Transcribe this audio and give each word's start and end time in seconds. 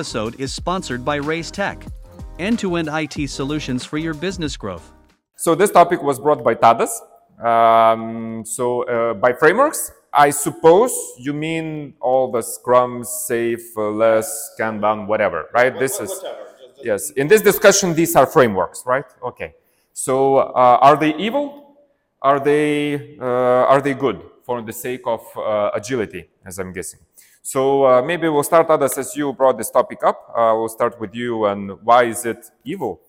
episode 0.00 0.40
is 0.40 0.50
sponsored 0.50 1.04
by 1.04 1.18
Reiz 1.18 1.50
Tech, 1.50 1.84
end 2.38 2.58
to 2.60 2.76
end 2.76 2.88
IT 2.90 3.28
solutions 3.28 3.84
for 3.84 3.98
your 3.98 4.14
business 4.14 4.56
growth. 4.56 4.94
So 5.36 5.54
this 5.54 5.70
topic 5.70 6.02
was 6.02 6.18
brought 6.18 6.42
by 6.42 6.54
Tadas. 6.54 6.92
Um, 7.38 8.42
so 8.46 8.64
uh, 8.84 9.12
by 9.12 9.34
frameworks, 9.34 9.92
I 10.10 10.30
suppose 10.30 10.90
you 11.18 11.34
mean 11.34 11.92
all 12.00 12.32
the 12.32 12.40
Scrum, 12.40 13.04
Safe, 13.04 13.76
uh, 13.76 13.90
Less, 13.90 14.54
Kanban, 14.58 15.06
whatever, 15.06 15.50
right? 15.52 15.78
This 15.78 16.00
is 16.00 16.24
yes. 16.82 17.10
In 17.10 17.28
this 17.28 17.42
discussion, 17.42 17.92
these 17.92 18.16
are 18.16 18.26
frameworks, 18.26 18.84
right? 18.86 19.04
Okay. 19.22 19.52
So 19.92 20.38
uh, 20.38 20.78
are 20.80 20.96
they 20.96 21.14
evil? 21.16 21.76
Are 22.22 22.40
they 22.40 23.18
uh, 23.20 23.72
are 23.72 23.82
they 23.82 23.92
good 23.92 24.18
for 24.46 24.62
the 24.62 24.72
sake 24.72 25.02
of 25.04 25.20
uh, 25.36 25.72
agility, 25.74 26.30
as 26.46 26.58
I'm 26.58 26.72
guessing? 26.72 27.00
So 27.42 27.84
uh, 27.86 28.02
maybe 28.02 28.28
we'll 28.28 28.42
start, 28.42 28.68
Tadas, 28.68 28.98
as 28.98 29.16
you 29.16 29.32
brought 29.32 29.58
this 29.58 29.70
topic 29.70 30.00
up. 30.04 30.28
Uh, 30.30 30.52
we'll 30.56 30.68
start 30.68 31.00
with 31.00 31.14
you, 31.14 31.46
and 31.46 31.72
why 31.82 32.04
is 32.04 32.24
it 32.26 32.50
evil? 32.64 33.00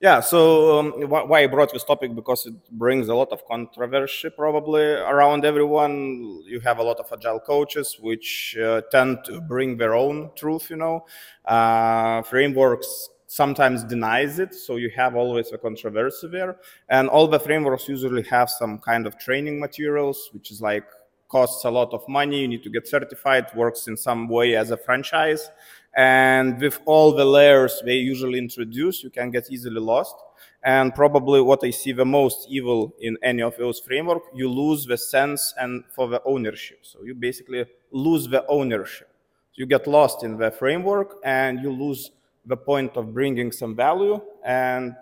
Yeah, 0.00 0.20
so 0.20 0.78
um, 0.80 0.92
wh- 1.08 1.28
why 1.30 1.44
I 1.44 1.46
brought 1.46 1.72
this 1.72 1.84
topic 1.84 2.14
because 2.14 2.44
it 2.44 2.54
brings 2.72 3.08
a 3.08 3.14
lot 3.14 3.32
of 3.32 3.46
controversy 3.46 4.28
probably 4.28 4.82
around 4.82 5.46
everyone. 5.46 6.42
You 6.44 6.60
have 6.60 6.78
a 6.78 6.82
lot 6.82 6.98
of 6.98 7.06
agile 7.10 7.40
coaches 7.40 7.96
which 7.98 8.54
uh, 8.62 8.82
tend 8.90 9.24
to 9.24 9.40
bring 9.40 9.78
their 9.78 9.94
own 9.94 10.30
truth, 10.36 10.68
you 10.68 10.76
know. 10.76 11.06
Uh, 11.46 12.20
frameworks 12.22 13.08
sometimes 13.28 13.82
denies 13.82 14.38
it, 14.38 14.54
so 14.54 14.76
you 14.76 14.90
have 14.94 15.16
always 15.16 15.52
a 15.52 15.58
controversy 15.58 16.28
there. 16.28 16.58
And 16.90 17.08
all 17.08 17.26
the 17.26 17.40
frameworks 17.40 17.88
usually 17.88 18.24
have 18.24 18.50
some 18.50 18.78
kind 18.80 19.06
of 19.06 19.18
training 19.18 19.58
materials, 19.58 20.28
which 20.32 20.50
is 20.50 20.60
like 20.60 20.84
costs 21.34 21.64
a 21.64 21.70
lot 21.80 21.92
of 21.92 22.02
money. 22.06 22.42
You 22.42 22.48
need 22.48 22.62
to 22.62 22.70
get 22.70 22.86
certified, 22.86 23.46
works 23.56 23.88
in 23.88 23.96
some 23.96 24.28
way 24.28 24.54
as 24.54 24.70
a 24.70 24.76
franchise. 24.76 25.50
And 25.96 26.60
with 26.60 26.78
all 26.84 27.08
the 27.12 27.24
layers 27.24 27.82
they 27.84 27.98
usually 28.12 28.38
introduce, 28.38 29.02
you 29.02 29.10
can 29.10 29.30
get 29.30 29.50
easily 29.50 29.80
lost. 29.80 30.14
And 30.62 30.94
probably 30.94 31.40
what 31.40 31.60
I 31.64 31.70
see 31.70 31.92
the 31.92 32.04
most 32.04 32.46
evil 32.48 32.94
in 33.00 33.18
any 33.30 33.42
of 33.42 33.56
those 33.56 33.80
framework, 33.80 34.22
you 34.32 34.48
lose 34.48 34.86
the 34.86 34.96
sense 34.96 35.52
and 35.58 35.82
for 35.94 36.06
the 36.08 36.20
ownership. 36.24 36.78
So 36.82 36.98
you 37.02 37.14
basically 37.14 37.64
lose 37.90 38.28
the 38.28 38.46
ownership. 38.46 39.08
You 39.54 39.66
get 39.66 39.86
lost 39.88 40.22
in 40.22 40.38
the 40.38 40.50
framework 40.52 41.16
and 41.24 41.60
you 41.64 41.70
lose 41.72 42.12
the 42.46 42.56
point 42.56 42.92
of 42.96 43.12
bringing 43.12 43.50
some 43.50 43.74
value 43.74 44.20
and 44.44 44.94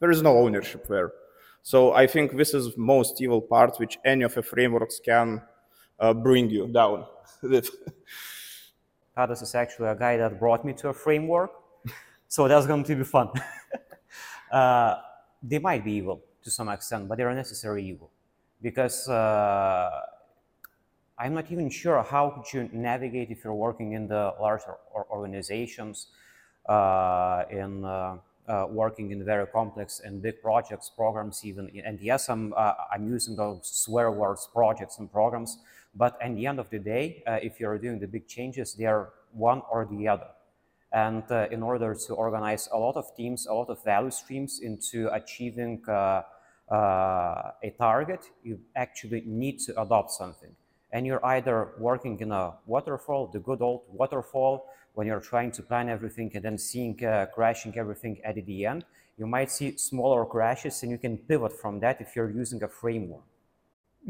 there 0.00 0.10
is 0.10 0.22
no 0.22 0.36
ownership 0.44 0.86
there. 0.88 1.10
So 1.62 1.92
I 1.92 2.06
think 2.06 2.36
this 2.36 2.54
is 2.54 2.76
most 2.76 3.20
evil 3.20 3.40
part 3.40 3.76
which 3.78 3.98
any 4.04 4.24
of 4.24 4.34
the 4.34 4.42
frameworks 4.42 5.00
can 5.04 5.42
uh, 5.98 6.14
bring 6.14 6.50
you 6.50 6.68
down 6.68 7.06
with. 7.42 7.70
Is 9.30 9.54
actually 9.54 9.88
a 9.88 9.94
guy 9.94 10.16
that 10.16 10.38
brought 10.40 10.64
me 10.64 10.72
to 10.72 10.88
a 10.88 10.94
framework, 10.94 11.50
so 12.28 12.48
that's 12.48 12.66
going 12.66 12.84
to 12.84 12.96
be 12.96 13.04
fun. 13.04 13.28
uh, 14.50 14.96
they 15.42 15.58
might 15.58 15.84
be 15.84 15.92
evil 15.92 16.22
to 16.42 16.50
some 16.50 16.70
extent, 16.70 17.06
but 17.06 17.18
they 17.18 17.24
are 17.24 17.34
necessary 17.34 17.84
evil 17.84 18.10
because 18.62 19.08
uh, 19.10 19.90
I'm 21.18 21.34
not 21.34 21.52
even 21.52 21.68
sure 21.68 22.02
how 22.02 22.30
could 22.30 22.52
you 22.54 22.70
navigate 22.72 23.30
if 23.30 23.44
you're 23.44 23.54
working 23.54 23.92
in 23.92 24.08
the 24.08 24.34
larger 24.40 24.76
organizations, 25.10 26.06
uh, 26.66 27.44
in 27.50 27.84
uh, 27.84 28.16
working 28.70 29.10
in 29.10 29.24
very 29.24 29.46
complex 29.46 30.00
and 30.04 30.22
big 30.22 30.40
projects, 30.42 30.90
programs 30.90 31.44
even. 31.44 31.70
And 31.84 32.00
yes, 32.00 32.28
I'm, 32.28 32.52
uh, 32.56 32.74
I'm 32.92 33.08
using 33.08 33.36
those 33.36 33.60
swear 33.62 34.10
words, 34.10 34.48
projects 34.52 34.98
and 34.98 35.10
programs, 35.10 35.58
but 35.94 36.20
at 36.22 36.34
the 36.36 36.46
end 36.46 36.60
of 36.60 36.70
the 36.70 36.78
day, 36.78 37.22
uh, 37.26 37.38
if 37.42 37.58
you're 37.58 37.78
doing 37.78 37.98
the 37.98 38.06
big 38.06 38.26
changes, 38.28 38.74
they 38.74 38.86
are 38.86 39.10
one 39.32 39.62
or 39.70 39.86
the 39.86 40.08
other. 40.08 40.28
And 40.92 41.22
uh, 41.30 41.46
in 41.50 41.62
order 41.62 41.94
to 41.94 42.14
organize 42.14 42.68
a 42.72 42.78
lot 42.78 42.96
of 42.96 43.14
teams, 43.16 43.46
a 43.46 43.54
lot 43.54 43.70
of 43.70 43.82
value 43.84 44.10
streams 44.10 44.60
into 44.60 45.08
achieving 45.14 45.82
uh, 45.88 46.22
uh, 46.70 47.52
a 47.62 47.70
target, 47.78 48.28
you 48.42 48.60
actually 48.74 49.22
need 49.26 49.60
to 49.60 49.80
adopt 49.80 50.10
something. 50.10 50.50
And 50.92 51.06
you're 51.06 51.24
either 51.24 51.74
working 51.78 52.18
in 52.20 52.32
a 52.32 52.54
waterfall, 52.66 53.28
the 53.28 53.38
good 53.38 53.62
old 53.62 53.82
waterfall, 53.92 54.66
when 54.94 55.06
you're 55.06 55.20
trying 55.20 55.50
to 55.52 55.62
plan 55.62 55.88
everything 55.88 56.30
and 56.34 56.44
then 56.44 56.58
seeing 56.58 57.04
uh, 57.04 57.26
crashing 57.34 57.76
everything 57.78 58.20
at 58.24 58.34
the 58.34 58.66
end. 58.66 58.84
You 59.18 59.26
might 59.26 59.50
see 59.50 59.76
smaller 59.76 60.24
crashes 60.24 60.82
and 60.82 60.90
you 60.90 60.98
can 60.98 61.18
pivot 61.18 61.52
from 61.52 61.80
that 61.80 62.00
if 62.00 62.16
you're 62.16 62.30
using 62.30 62.62
a 62.62 62.68
framework. 62.68 63.22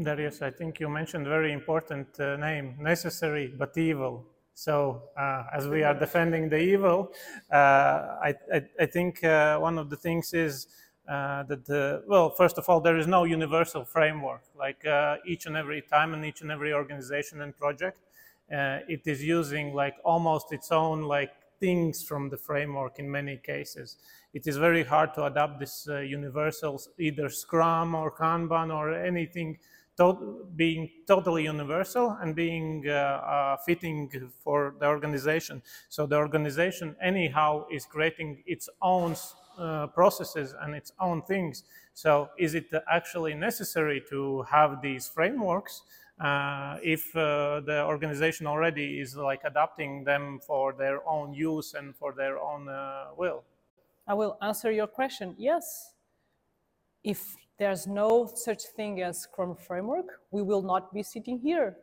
Darius, 0.01 0.41
I 0.41 0.51
think 0.51 0.79
you 0.79 0.87
mentioned 0.87 1.27
very 1.27 1.51
important 1.51 2.07
uh, 2.19 2.37
name, 2.37 2.77
necessary 2.79 3.53
but 3.57 3.77
evil. 3.77 4.25
So 4.53 5.03
uh, 5.17 5.43
as 5.53 5.67
we 5.67 5.83
are 5.83 5.93
defending 5.93 6.49
the 6.49 6.59
evil, 6.59 7.11
uh, 7.51 7.55
I, 7.55 8.35
I, 8.53 8.61
I, 8.79 8.85
think 8.85 9.23
uh, 9.23 9.57
one 9.57 9.77
of 9.77 9.89
the 9.89 9.95
things 9.95 10.33
is 10.33 10.67
uh, 11.09 11.43
that, 11.43 12.03
well, 12.07 12.29
first 12.29 12.57
of 12.57 12.69
all, 12.69 12.79
there 12.79 12.97
is 12.97 13.07
no 13.07 13.23
universal 13.23 13.83
framework. 13.83 14.43
Like 14.57 14.85
uh, 14.85 15.17
each 15.25 15.45
and 15.45 15.57
every 15.57 15.81
time 15.81 16.13
and 16.13 16.23
each 16.23 16.41
and 16.41 16.51
every 16.51 16.73
organization 16.73 17.41
and 17.41 17.57
project, 17.57 17.97
it 18.51 19.01
is 19.05 19.23
using 19.23 19.73
like 19.73 19.95
almost 20.03 20.51
its 20.51 20.71
own 20.71 21.01
like 21.03 21.31
things 21.59 22.03
from 22.03 22.29
the 22.29 22.37
framework 22.37 22.99
in 22.99 23.09
many 23.09 23.37
cases. 23.37 23.97
It 24.33 24.47
is 24.47 24.57
very 24.57 24.83
hard 24.83 25.13
to 25.15 25.25
adapt 25.25 25.59
this 25.59 25.87
universals, 25.87 26.89
either 26.97 27.29
Scrum 27.29 27.95
or 27.95 28.11
Kanban 28.11 28.73
or 28.73 28.93
anything 28.93 29.59
to 29.97 30.47
being 30.55 30.89
totally 31.07 31.43
universal 31.43 32.17
and 32.21 32.35
being 32.35 32.83
uh, 32.87 32.91
uh, 32.91 33.57
fitting 33.57 34.09
for 34.43 34.75
the 34.79 34.87
organization. 34.87 35.61
So 35.89 36.05
the 36.05 36.15
organization 36.15 36.95
anyhow 37.01 37.65
is 37.71 37.85
creating 37.85 38.43
its 38.45 38.69
own 38.81 39.15
uh, 39.57 39.87
processes 39.87 40.55
and 40.61 40.73
its 40.73 40.91
own 40.99 41.21
things. 41.23 41.63
So 41.93 42.29
is 42.39 42.55
it 42.55 42.71
actually 42.89 43.33
necessary 43.33 44.01
to 44.09 44.43
have 44.43 44.81
these 44.81 45.07
frameworks 45.07 45.83
uh, 46.21 46.77
if 46.83 47.15
uh, 47.15 47.61
the 47.61 47.83
organization 47.85 48.45
already 48.45 48.99
is 48.99 49.15
like 49.15 49.41
adapting 49.43 50.03
them 50.03 50.39
for 50.45 50.71
their 50.73 51.07
own 51.07 51.33
use 51.33 51.73
and 51.73 51.95
for 51.95 52.13
their 52.13 52.37
own 52.37 52.69
uh, 52.69 53.05
will? 53.17 53.43
I 54.07 54.13
will 54.13 54.37
answer 54.41 54.71
your 54.71 54.87
question. 54.87 55.35
Yes. 55.37 55.93
If 57.03 57.35
there's 57.57 57.87
no 57.87 58.31
such 58.35 58.61
thing 58.75 59.01
as 59.01 59.21
Scrum 59.21 59.55
framework, 59.55 60.05
we 60.29 60.43
will 60.43 60.61
not 60.61 60.93
be 60.93 61.01
sitting 61.01 61.39
here. 61.39 61.77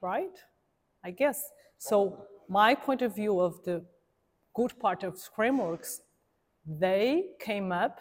Right? 0.00 0.36
I 1.04 1.10
guess. 1.10 1.50
So 1.76 2.26
my 2.48 2.74
point 2.74 3.02
of 3.02 3.14
view 3.14 3.38
of 3.38 3.62
the 3.64 3.84
good 4.54 4.78
part 4.80 5.02
of 5.02 5.20
frameworks, 5.36 6.00
they 6.66 7.24
came 7.38 7.70
up 7.70 8.00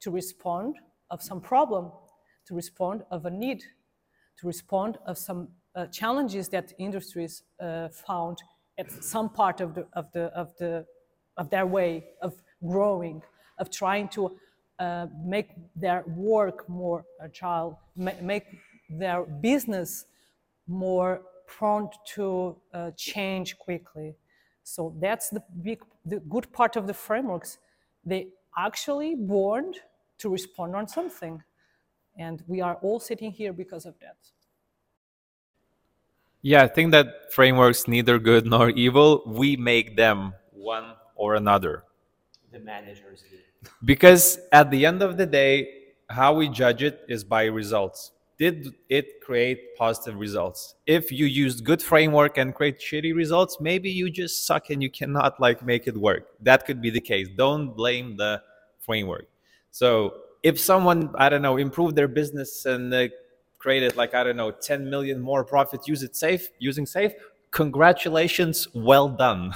to 0.00 0.10
respond 0.10 0.76
of 1.10 1.22
some 1.22 1.40
problem, 1.40 1.92
to 2.46 2.54
respond 2.54 3.04
of 3.10 3.24
a 3.24 3.30
need, 3.30 3.62
to 4.40 4.46
respond 4.46 4.98
of 5.06 5.18
some 5.18 5.48
uh, 5.74 5.86
challenges 5.86 6.48
that 6.48 6.72
industries 6.78 7.42
uh, 7.60 7.88
found 7.88 8.38
at 8.78 8.90
some 8.90 9.28
part 9.28 9.60
of 9.60 9.74
the 9.74 9.86
of 9.94 10.10
the 10.12 10.24
of 10.34 10.54
the 10.58 10.84
of 11.36 11.50
their 11.50 11.66
way 11.66 12.04
of 12.22 12.34
growing, 12.66 13.22
of 13.58 13.70
trying 13.70 14.08
to 14.08 14.36
uh, 14.78 15.06
make 15.24 15.50
their 15.74 16.04
work 16.06 16.68
more 16.68 17.04
agile, 17.22 17.78
ma 17.96 18.12
make 18.22 18.44
their 18.90 19.24
business 19.24 20.06
more 20.66 21.22
prone 21.46 21.88
to 22.14 22.56
uh, 22.74 22.90
change 22.96 23.56
quickly. 23.58 24.14
So 24.62 24.94
that's 25.00 25.30
the 25.30 25.42
big, 25.62 25.80
the 26.04 26.20
good 26.20 26.52
part 26.52 26.76
of 26.76 26.86
the 26.86 26.94
frameworks. 26.94 27.58
They 28.04 28.28
actually 28.58 29.14
born 29.14 29.74
to 30.18 30.28
respond 30.28 30.74
on 30.74 30.88
something, 30.88 31.42
and 32.16 32.42
we 32.46 32.60
are 32.60 32.76
all 32.82 33.00
sitting 33.00 33.30
here 33.30 33.52
because 33.52 33.86
of 33.86 33.98
that. 34.00 34.16
Yeah, 36.42 36.62
I 36.62 36.68
think 36.68 36.92
that 36.92 37.32
frameworks 37.32 37.88
neither 37.88 38.18
good 38.18 38.46
nor 38.46 38.70
evil. 38.70 39.22
We 39.26 39.56
make 39.56 39.96
them 39.96 40.34
one 40.52 40.92
or 41.16 41.34
another. 41.34 41.84
The 42.52 42.60
managers 42.60 43.24
do 43.30 43.36
because 43.84 44.38
at 44.52 44.70
the 44.70 44.86
end 44.86 45.02
of 45.02 45.16
the 45.16 45.26
day, 45.26 45.68
how 46.08 46.34
we 46.34 46.48
judge 46.48 46.82
it 46.82 47.00
is 47.08 47.24
by 47.24 47.44
results. 47.44 48.12
Did 48.38 48.74
it 48.88 49.20
create 49.22 49.74
positive 49.76 50.18
results? 50.18 50.74
If 50.86 51.10
you 51.10 51.26
used 51.26 51.64
good 51.64 51.82
framework 51.82 52.36
and 52.36 52.54
create 52.54 52.78
shitty 52.78 53.14
results, 53.14 53.58
maybe 53.60 53.90
you 53.90 54.10
just 54.10 54.46
suck 54.46 54.70
and 54.70 54.82
you 54.82 54.90
cannot 54.90 55.40
like 55.40 55.64
make 55.64 55.86
it 55.86 55.96
work. 55.96 56.28
That 56.40 56.66
could 56.66 56.82
be 56.82 56.90
the 56.90 57.00
case. 57.00 57.28
Don't 57.34 57.74
blame 57.74 58.16
the 58.16 58.42
framework. 58.78 59.26
So 59.70 60.14
if 60.46 60.60
someone, 60.60 61.00
I 61.16 61.28
don't 61.28 61.42
know, 61.42 61.56
improved 61.56 61.96
their 61.96 62.06
business 62.20 62.66
and 62.66 62.94
uh, 62.94 63.08
created 63.58 63.96
like, 63.96 64.14
I 64.14 64.22
don't 64.24 64.36
know, 64.36 64.52
10 64.52 64.88
million 64.88 65.20
more 65.20 65.42
profit, 65.44 65.88
use 65.88 66.02
it 66.04 66.14
safe, 66.14 66.50
using 66.60 66.86
safe, 66.86 67.12
congratulations, 67.50 68.68
well 68.72 69.08
done. 69.08 69.54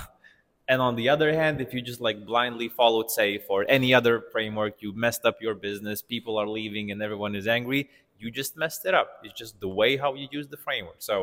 And 0.69 0.81
on 0.81 0.97
the 0.97 1.09
other 1.09 1.33
hand, 1.33 1.61
if 1.61 1.73
you 1.75 1.81
just 1.81 2.01
like 2.01 2.19
blindly 2.27 2.69
followed 2.69 3.11
Safe 3.11 3.43
or 3.49 3.67
any 3.69 3.95
other 3.95 4.23
framework, 4.33 4.75
you 4.83 4.93
messed 4.97 5.25
up 5.25 5.37
your 5.41 5.55
business, 5.55 6.03
people 6.03 6.39
are 6.39 6.49
leaving 6.49 6.91
and 6.93 7.03
everyone 7.03 7.35
is 7.37 7.47
angry, 7.49 7.89
you 8.19 8.31
just 8.31 8.57
messed 8.57 8.85
it 8.87 8.95
up. 8.95 9.09
It's 9.25 9.39
just 9.39 9.61
the 9.61 9.69
way 9.69 9.97
how 9.97 10.15
you 10.15 10.29
use 10.31 10.49
the 10.49 10.57
framework. 10.67 11.01
So 11.11 11.17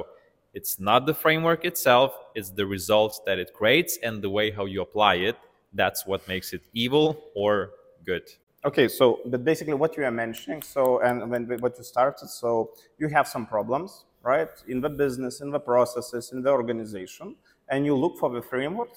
It's 0.54 0.80
not 0.80 1.06
the 1.06 1.14
framework 1.14 1.66
itself, 1.66 2.12
it's 2.36 2.52
the 2.52 2.66
results 2.66 3.22
that 3.28 3.38
it 3.44 3.50
creates 3.60 3.94
and 4.06 4.22
the 4.26 4.30
way 4.38 4.48
how 4.58 4.66
you 4.74 4.82
apply 4.82 5.16
it. 5.30 5.38
That's 5.82 6.02
what 6.10 6.28
makes 6.28 6.54
it 6.54 6.64
evil 6.74 7.06
or 7.36 7.52
good. 8.06 8.26
Okay, 8.68 8.90
so 8.90 9.22
but 9.26 9.46
basically 9.46 9.76
what 9.76 9.96
you 9.96 10.04
are 10.04 10.12
mentioning, 10.12 10.62
so 10.62 11.00
and 11.00 11.32
when 11.32 11.46
what 11.62 11.78
you 11.78 11.86
started, 11.86 12.28
so 12.28 12.72
you 13.00 13.08
have 13.08 13.26
some 13.26 13.46
problems, 13.46 14.04
right, 14.22 14.50
in 14.68 14.82
the 14.82 14.90
business, 14.90 15.40
in 15.40 15.52
the 15.52 15.60
processes, 15.60 16.34
in 16.34 16.42
the 16.42 16.50
organization, 16.50 17.38
and 17.70 17.86
you 17.86 17.96
look 17.96 18.18
for 18.20 18.30
the 18.30 18.42
framework 18.42 18.90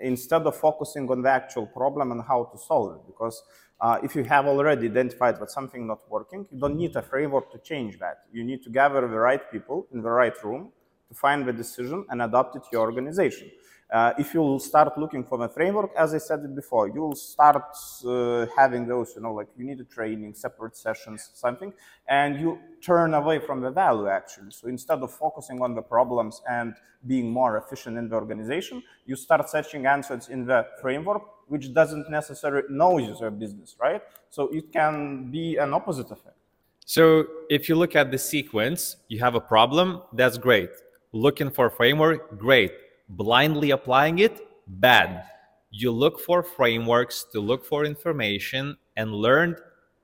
instead 0.00 0.46
of 0.46 0.56
focusing 0.56 1.10
on 1.10 1.20
the 1.20 1.28
actual 1.28 1.66
problem 1.66 2.10
and 2.10 2.22
how 2.22 2.44
to 2.44 2.56
solve 2.56 2.94
it. 2.94 3.06
Because 3.06 3.42
uh, 3.82 3.98
if 4.02 4.16
you 4.16 4.24
have 4.24 4.46
already 4.46 4.86
identified 4.86 5.38
that 5.38 5.50
something 5.50 5.86
not 5.86 6.10
working, 6.10 6.46
you 6.50 6.58
don't 6.58 6.78
need 6.78 6.96
a 6.96 7.02
framework 7.02 7.52
to 7.52 7.58
change 7.58 7.98
that. 7.98 8.20
You 8.32 8.44
need 8.44 8.62
to 8.62 8.70
gather 8.70 9.02
the 9.02 9.18
right 9.18 9.42
people 9.52 9.86
in 9.92 10.00
the 10.00 10.08
right 10.08 10.42
room 10.42 10.72
to 11.08 11.14
find 11.14 11.46
the 11.46 11.52
decision 11.52 12.04
and 12.10 12.22
adopt 12.22 12.56
it 12.56 12.62
to 12.64 12.68
your 12.72 12.82
organization. 12.82 13.50
Uh, 13.90 14.12
if 14.18 14.34
you 14.34 14.58
start 14.58 14.98
looking 14.98 15.24
for 15.24 15.42
a 15.42 15.48
framework, 15.48 15.90
as 15.96 16.12
I 16.12 16.18
said 16.18 16.40
it 16.40 16.54
before, 16.54 16.88
you'll 16.88 17.14
start 17.14 17.74
uh, 18.04 18.44
having 18.54 18.86
those, 18.86 19.14
you 19.16 19.22
know, 19.22 19.32
like 19.32 19.48
you 19.56 19.64
need 19.64 19.80
a 19.80 19.84
training, 19.84 20.34
separate 20.34 20.76
sessions, 20.76 21.30
something, 21.32 21.72
and 22.06 22.38
you 22.38 22.58
turn 22.82 23.14
away 23.14 23.38
from 23.38 23.62
the 23.62 23.70
value 23.70 24.08
actually. 24.08 24.50
So 24.50 24.68
instead 24.68 24.98
of 24.98 25.10
focusing 25.10 25.62
on 25.62 25.74
the 25.74 25.80
problems 25.80 26.42
and 26.50 26.74
being 27.06 27.30
more 27.30 27.56
efficient 27.56 27.96
in 27.96 28.10
the 28.10 28.16
organization, 28.16 28.82
you 29.06 29.16
start 29.16 29.48
searching 29.48 29.86
answers 29.86 30.28
in 30.28 30.44
the 30.44 30.66
framework, 30.82 31.22
which 31.46 31.72
doesn't 31.72 32.10
necessarily 32.10 32.68
know 32.68 32.98
your 32.98 33.30
business, 33.30 33.74
right? 33.80 34.02
So 34.28 34.48
it 34.48 34.70
can 34.70 35.30
be 35.30 35.56
an 35.56 35.72
opposite 35.72 36.10
effect. 36.10 36.36
So 36.84 37.26
if 37.48 37.70
you 37.70 37.74
look 37.74 37.96
at 37.96 38.10
the 38.10 38.18
sequence, 38.18 38.96
you 39.08 39.20
have 39.20 39.34
a 39.34 39.40
problem, 39.40 40.02
that's 40.12 40.36
great. 40.36 40.70
Looking 41.12 41.50
for 41.50 41.70
framework, 41.70 42.38
great 42.38 42.72
blindly 43.08 43.70
applying 43.70 44.18
it, 44.18 44.40
bad. 44.66 45.24
You 45.70 45.90
look 45.90 46.20
for 46.20 46.42
frameworks 46.42 47.24
to 47.32 47.40
look 47.40 47.64
for 47.64 47.84
information 47.84 48.76
and 48.96 49.12
learn 49.12 49.56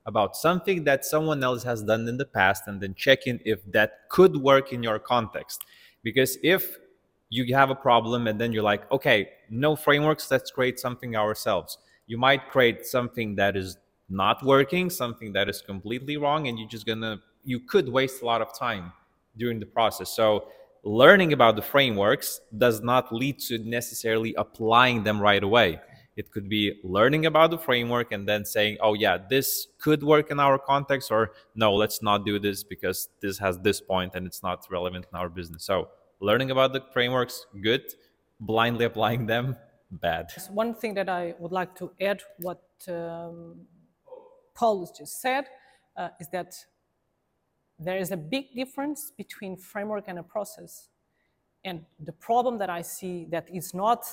about 0.07 0.37
something 0.37 0.85
that 0.85 1.05
someone 1.05 1.43
else 1.43 1.63
has 1.63 1.83
done 1.83 2.07
in 2.09 2.19
the 2.19 2.27
past 2.27 2.65
and 2.67 2.81
then 2.81 2.95
checking 2.95 3.41
if 3.45 3.61
that 3.73 4.09
could 4.11 4.37
work 4.37 4.73
in 4.73 4.83
your 4.83 4.99
context. 4.99 5.65
Because 6.03 6.37
if 6.43 6.77
you 7.31 7.55
have 7.55 7.71
a 7.71 7.75
problem 7.75 8.27
and 8.27 8.39
then 8.39 8.53
you're 8.53 8.63
like, 8.63 8.91
okay, 8.93 9.31
no 9.49 9.75
frameworks, 9.75 10.31
let's 10.31 10.51
create 10.51 10.79
something 10.79 11.17
ourselves. 11.17 11.79
You 12.07 12.19
might 12.19 12.51
create 12.51 12.85
something 12.85 13.35
that 13.37 13.57
is 13.57 13.79
not 14.11 14.45
working, 14.45 14.91
something 14.91 15.33
that 15.33 15.49
is 15.49 15.63
completely 15.63 16.19
wrong, 16.19 16.49
and 16.49 16.59
you're 16.59 16.69
just 16.69 16.85
gonna, 16.85 17.23
you 17.43 17.61
could 17.61 17.89
waste 17.89 18.21
a 18.21 18.27
lot 18.27 18.43
of 18.43 18.57
time 18.57 18.93
during 19.39 19.59
the 19.59 19.67
process. 19.67 20.15
So 20.15 20.49
learning 20.85 21.33
about 21.33 21.57
the 21.57 21.63
frameworks 21.63 22.41
does 22.57 22.83
not 22.83 23.13
lead 23.13 23.39
to 23.39 23.59
necessarily 23.59 24.35
applying 24.37 25.03
them 25.03 25.21
right 25.21 25.43
away. 25.43 25.81
It 26.17 26.31
could 26.31 26.49
be 26.49 26.79
learning 26.85 27.27
about 27.27 27.51
the 27.51 27.59
framework 27.59 28.13
and 28.13 28.29
then 28.29 28.45
saying, 28.45 28.77
oh, 28.81 28.95
yeah, 28.95 29.19
this 29.19 29.67
could 29.79 30.03
work 30.03 30.31
in 30.31 30.39
our 30.39 30.59
context, 30.59 31.11
or 31.11 31.33
no, 31.57 31.75
let's 31.75 32.03
not 32.03 32.25
do 32.25 32.39
this 32.39 32.63
because 32.63 33.09
this 33.21 33.39
has 33.39 33.59
this 33.59 33.81
point 33.81 34.15
and 34.15 34.27
it's 34.27 34.43
not 34.43 34.65
relevant 34.71 35.07
in 35.13 35.19
our 35.19 35.29
business. 35.29 35.65
So, 35.65 35.89
learning 36.21 36.53
about 36.53 36.73
the 36.73 36.83
frameworks, 36.93 37.47
good. 37.61 37.83
Blindly 38.39 38.85
applying 38.85 39.27
them, 39.27 39.57
bad. 39.91 40.31
One 40.51 40.75
thing 40.75 40.95
that 40.95 41.09
I 41.09 41.35
would 41.39 41.53
like 41.53 41.75
to 41.77 41.93
add, 42.01 42.23
what 42.39 42.63
um, 42.89 43.63
Paul 44.55 44.93
just 44.97 45.21
said, 45.21 45.47
uh, 45.97 46.09
is 46.21 46.29
that 46.33 46.55
there 47.79 47.97
is 47.99 48.11
a 48.11 48.17
big 48.17 48.55
difference 48.55 49.13
between 49.17 49.57
framework 49.57 50.05
and 50.09 50.19
a 50.19 50.23
process. 50.23 50.89
And 51.65 51.85
the 51.99 52.13
problem 52.13 52.59
that 52.59 52.71
I 52.71 52.83
see 52.83 53.27
that 53.31 53.49
is 53.53 53.75
not 53.75 54.05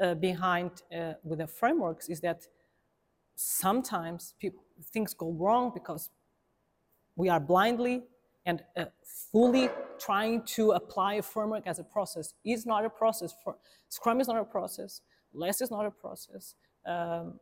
uh, 0.00 0.14
behind 0.14 0.70
uh, 0.94 1.12
with 1.24 1.38
the 1.38 1.46
frameworks 1.46 2.08
is 2.08 2.20
that 2.20 2.46
sometimes 3.34 4.34
people, 4.38 4.62
things 4.92 5.14
go 5.14 5.30
wrong 5.32 5.70
because 5.72 6.10
we 7.16 7.28
are 7.28 7.40
blindly 7.40 8.02
and 8.44 8.62
uh, 8.76 8.84
fully 9.32 9.68
trying 9.98 10.42
to 10.42 10.72
apply 10.72 11.14
a 11.14 11.22
framework 11.22 11.66
as 11.66 11.78
a 11.78 11.84
process. 11.84 12.34
Is 12.44 12.64
not 12.64 12.84
a 12.84 12.90
process. 12.90 13.34
For, 13.42 13.56
Scrum 13.88 14.20
is 14.20 14.28
not 14.28 14.36
a 14.38 14.44
process. 14.44 15.00
Less 15.34 15.60
is 15.60 15.70
not 15.70 15.84
a 15.84 15.90
process. 15.90 16.54
Um, 16.86 17.40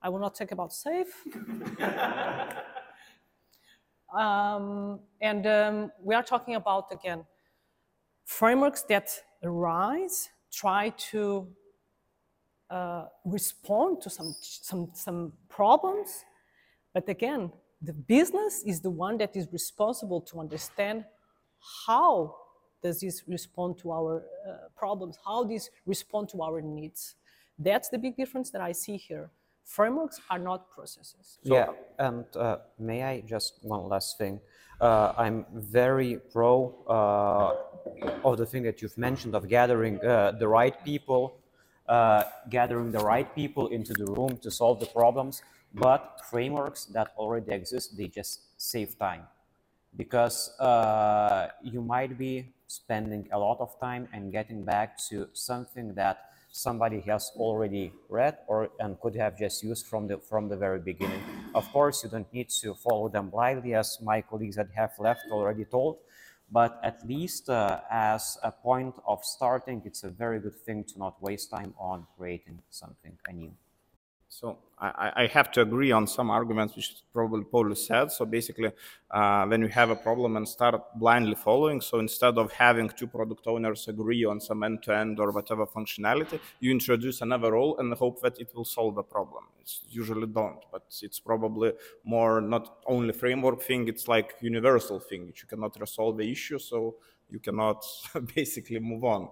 I 0.00 0.08
will 0.08 0.20
not 0.20 0.34
talk 0.34 0.52
about 0.52 0.72
safe. 0.72 1.24
Um, 4.16 5.00
and 5.20 5.46
um, 5.46 5.92
we 6.02 6.14
are 6.14 6.22
talking 6.22 6.54
about, 6.54 6.86
again, 6.90 7.24
frameworks 8.24 8.82
that 8.84 9.10
arise, 9.42 10.30
try 10.50 10.90
to 11.10 11.46
uh, 12.70 13.04
respond 13.24 14.00
to 14.02 14.10
some, 14.10 14.34
some, 14.40 14.90
some 14.94 15.32
problems. 15.48 16.24
But 16.94 17.08
again, 17.08 17.52
the 17.82 17.92
business 17.92 18.62
is 18.64 18.80
the 18.80 18.90
one 18.90 19.18
that 19.18 19.36
is 19.36 19.48
responsible 19.52 20.22
to 20.22 20.40
understand 20.40 21.04
how 21.86 22.36
does 22.82 23.00
this 23.00 23.22
respond 23.28 23.78
to 23.78 23.92
our 23.92 24.24
uh, 24.48 24.68
problems, 24.76 25.18
how 25.24 25.44
this 25.44 25.68
respond 25.84 26.30
to 26.30 26.42
our 26.42 26.62
needs. 26.62 27.16
That's 27.58 27.90
the 27.90 27.98
big 27.98 28.16
difference 28.16 28.50
that 28.50 28.62
I 28.62 28.72
see 28.72 28.96
here 28.96 29.30
frameworks 29.66 30.20
are 30.30 30.38
not 30.38 30.70
processes. 30.70 31.38
So, 31.44 31.54
yeah, 31.54 31.66
and 31.98 32.24
uh, 32.36 32.58
may 32.78 33.02
I 33.02 33.20
just 33.20 33.58
one 33.62 33.88
last 33.88 34.16
thing? 34.16 34.40
Uh, 34.80 35.12
I'm 35.18 35.44
very 35.52 36.18
pro 36.32 36.74
uh, 36.88 37.54
of 38.24 38.38
the 38.38 38.46
thing 38.46 38.62
that 38.62 38.80
you've 38.80 38.96
mentioned 38.96 39.34
of 39.34 39.48
gathering 39.48 40.04
uh, 40.04 40.32
the 40.38 40.48
right 40.48 40.76
people, 40.84 41.38
uh, 41.88 42.24
gathering 42.48 42.92
the 42.92 43.00
right 43.00 43.34
people 43.34 43.68
into 43.68 43.92
the 43.92 44.06
room 44.06 44.38
to 44.38 44.50
solve 44.50 44.80
the 44.80 44.86
problems. 44.86 45.42
But 45.74 46.22
frameworks 46.30 46.86
that 46.86 47.12
already 47.18 47.52
exist, 47.52 47.96
they 47.96 48.08
just 48.08 48.40
save 48.56 48.98
time 48.98 49.24
because 49.96 50.58
uh, 50.60 51.48
you 51.62 51.80
might 51.82 52.16
be 52.18 52.54
spending 52.66 53.28
a 53.32 53.38
lot 53.38 53.58
of 53.60 53.78
time 53.80 54.08
and 54.12 54.32
getting 54.32 54.64
back 54.64 54.98
to 55.08 55.28
something 55.32 55.94
that 55.94 56.25
somebody 56.56 57.00
has 57.00 57.30
already 57.36 57.92
read 58.08 58.38
or 58.46 58.70
and 58.80 58.98
could 59.00 59.14
have 59.14 59.36
just 59.38 59.62
used 59.62 59.86
from 59.86 60.06
the 60.08 60.16
from 60.18 60.48
the 60.48 60.56
very 60.56 60.80
beginning. 60.80 61.22
Of 61.54 61.70
course, 61.72 62.02
you 62.02 62.10
don't 62.10 62.32
need 62.32 62.48
to 62.62 62.74
follow 62.74 63.08
them 63.08 63.28
blindly, 63.30 63.74
as 63.74 63.98
my 64.00 64.22
colleagues 64.22 64.56
that 64.56 64.70
have 64.74 64.92
left 64.98 65.24
already 65.30 65.64
told, 65.64 65.98
but 66.50 66.80
at 66.82 67.06
least 67.06 67.50
uh, 67.50 67.80
as 67.90 68.38
a 68.42 68.50
point 68.50 68.94
of 69.06 69.24
starting, 69.24 69.82
it's 69.84 70.02
a 70.04 70.10
very 70.10 70.40
good 70.40 70.58
thing 70.66 70.84
to 70.84 70.98
not 70.98 71.22
waste 71.22 71.50
time 71.50 71.74
on 71.78 72.06
creating 72.16 72.62
something 72.70 73.18
anew. 73.28 73.52
So 74.38 74.58
I, 74.78 75.12
I, 75.22 75.26
have 75.28 75.50
to 75.52 75.62
agree 75.62 75.92
on 75.92 76.06
some 76.06 76.28
arguments 76.28 76.76
which 76.76 76.96
probably 77.10 77.44
Paul 77.44 77.74
said. 77.74 78.12
So 78.12 78.26
basically, 78.26 78.70
uh, 79.10 79.46
when 79.46 79.62
you 79.62 79.68
have 79.68 79.88
a 79.88 79.96
problem 79.96 80.36
and 80.36 80.46
start 80.46 80.74
blindly 80.96 81.36
following, 81.36 81.80
so 81.80 82.00
instead 82.00 82.36
of 82.36 82.52
having 82.52 82.90
two 82.90 83.06
product 83.06 83.46
owners 83.46 83.88
agree 83.88 84.26
on 84.26 84.38
some 84.38 84.62
end-to-end 84.62 85.18
or 85.20 85.32
whatever 85.32 85.64
functionality, 85.64 86.38
you 86.60 86.70
introduce 86.70 87.22
another 87.22 87.52
role 87.52 87.78
and 87.78 87.94
hope 87.94 88.20
that 88.20 88.38
it 88.38 88.50
will 88.54 88.66
solve 88.66 88.96
the 88.96 89.02
problem. 89.02 89.44
It's 89.58 89.80
usually 89.88 90.26
don't, 90.26 90.62
but 90.70 90.84
it's 91.00 91.18
probably 91.18 91.72
more 92.04 92.42
not 92.42 92.80
only 92.86 93.14
framework 93.14 93.62
thing, 93.62 93.88
it's 93.88 94.06
like 94.06 94.34
universal 94.42 95.00
thing, 95.00 95.28
which 95.28 95.44
you 95.44 95.48
cannot 95.48 95.80
resolve 95.80 96.18
the 96.18 96.30
issue, 96.30 96.58
so 96.58 96.96
you 97.30 97.38
cannot 97.38 97.82
basically 98.34 98.80
move 98.80 99.02
on. 99.02 99.30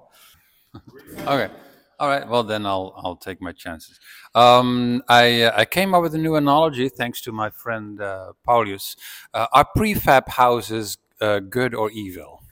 okay. 1.26 1.50
All 2.00 2.08
right. 2.08 2.28
Well, 2.28 2.42
then 2.42 2.66
I'll 2.66 2.92
I'll 2.96 3.16
take 3.16 3.40
my 3.40 3.52
chances. 3.52 4.00
Um, 4.34 5.02
I 5.08 5.42
uh, 5.42 5.52
I 5.56 5.64
came 5.64 5.94
up 5.94 6.02
with 6.02 6.14
a 6.14 6.18
new 6.18 6.34
analogy 6.34 6.88
thanks 6.88 7.20
to 7.22 7.32
my 7.32 7.50
friend 7.50 8.00
uh, 8.00 8.32
Paulius. 8.46 8.96
Uh, 9.32 9.46
are 9.52 9.66
prefab 9.76 10.28
houses 10.28 10.98
uh, 11.20 11.38
good 11.38 11.74
or 11.74 11.90
evil? 11.90 12.42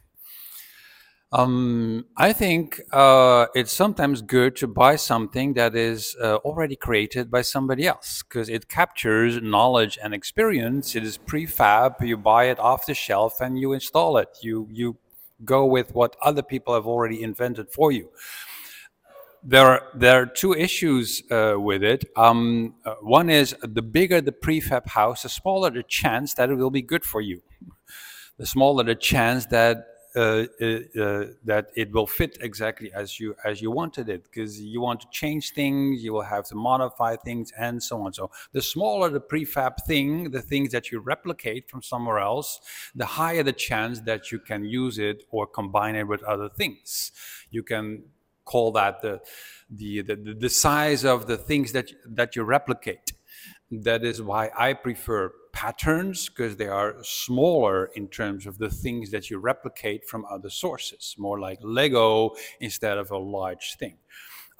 Um, 1.32 2.04
I 2.14 2.34
think 2.34 2.78
uh, 2.92 3.46
it's 3.54 3.72
sometimes 3.72 4.20
good 4.20 4.54
to 4.56 4.66
buy 4.66 4.96
something 4.96 5.54
that 5.54 5.74
is 5.74 6.14
uh, 6.20 6.36
already 6.36 6.76
created 6.76 7.30
by 7.30 7.40
somebody 7.40 7.86
else 7.86 8.22
because 8.22 8.50
it 8.50 8.68
captures 8.68 9.40
knowledge 9.40 9.98
and 10.02 10.12
experience. 10.12 10.94
It 10.94 11.04
is 11.04 11.16
prefab. 11.16 12.06
You 12.06 12.18
buy 12.18 12.44
it 12.44 12.58
off 12.58 12.84
the 12.84 12.92
shelf 12.94 13.40
and 13.40 13.58
you 13.58 13.72
install 13.72 14.18
it. 14.18 14.28
You 14.42 14.68
you 14.70 14.98
go 15.44 15.64
with 15.64 15.94
what 15.94 16.16
other 16.22 16.42
people 16.42 16.74
have 16.74 16.86
already 16.86 17.22
invented 17.22 17.70
for 17.72 17.90
you 17.90 18.10
there 19.42 19.66
are 19.66 19.82
there 19.94 20.22
are 20.22 20.26
two 20.26 20.54
issues 20.54 21.22
uh, 21.30 21.54
with 21.56 21.82
it. 21.82 22.04
Um, 22.16 22.74
uh, 22.84 22.94
one 23.00 23.28
is 23.28 23.54
the 23.62 23.82
bigger 23.82 24.20
the 24.20 24.32
prefab 24.32 24.86
house, 24.88 25.22
the 25.22 25.28
smaller 25.28 25.70
the 25.70 25.82
chance 25.82 26.34
that 26.34 26.50
it 26.50 26.54
will 26.54 26.70
be 26.70 26.82
good 26.82 27.04
for 27.04 27.20
you. 27.20 27.42
The 28.38 28.46
smaller 28.46 28.84
the 28.84 28.94
chance 28.94 29.46
that 29.46 29.86
uh, 30.14 30.44
uh, 30.60 30.66
uh, 31.00 31.24
that 31.42 31.68
it 31.74 31.90
will 31.90 32.06
fit 32.06 32.36
exactly 32.42 32.92
as 32.92 33.18
you 33.18 33.34
as 33.46 33.62
you 33.62 33.70
wanted 33.70 34.10
it 34.10 34.24
because 34.24 34.60
you 34.60 34.78
want 34.78 35.00
to 35.00 35.06
change 35.10 35.52
things 35.52 36.04
you 36.04 36.12
will 36.12 36.20
have 36.20 36.44
to 36.44 36.54
modify 36.54 37.16
things 37.16 37.50
and 37.58 37.82
so 37.82 38.02
on 38.02 38.12
so 38.12 38.30
the 38.52 38.60
smaller 38.60 39.08
the 39.08 39.18
prefab 39.20 39.72
thing 39.86 40.30
the 40.30 40.42
things 40.42 40.70
that 40.70 40.92
you 40.92 41.00
replicate 41.00 41.70
from 41.70 41.80
somewhere 41.80 42.18
else 42.18 42.60
the 42.94 43.06
higher 43.06 43.42
the 43.42 43.54
chance 43.54 44.00
that 44.00 44.30
you 44.30 44.38
can 44.38 44.66
use 44.66 44.98
it 44.98 45.24
or 45.30 45.46
combine 45.46 45.94
it 45.94 46.06
with 46.06 46.22
other 46.24 46.50
things 46.50 47.10
you 47.50 47.62
can 47.62 48.02
call 48.44 48.72
that 48.72 49.02
the 49.02 49.20
the 49.70 50.02
the, 50.02 50.36
the 50.38 50.50
size 50.50 51.04
of 51.04 51.26
the 51.26 51.36
things 51.36 51.72
that 51.72 51.90
that 52.06 52.36
you 52.36 52.42
replicate 52.42 53.12
that 53.72 54.04
is 54.04 54.20
why 54.20 54.50
I 54.56 54.74
prefer 54.74 55.32
patterns 55.52 56.28
because 56.28 56.56
they 56.56 56.66
are 56.66 56.96
smaller 57.02 57.86
in 57.94 58.08
terms 58.08 58.46
of 58.46 58.58
the 58.58 58.68
things 58.68 59.10
that 59.10 59.30
you 59.30 59.38
replicate 59.38 60.06
from 60.06 60.26
other 60.30 60.50
sources, 60.50 61.14
more 61.18 61.40
like 61.40 61.58
Lego 61.62 62.32
instead 62.60 62.98
of 62.98 63.10
a 63.10 63.18
large 63.18 63.76
thing. 63.78 63.96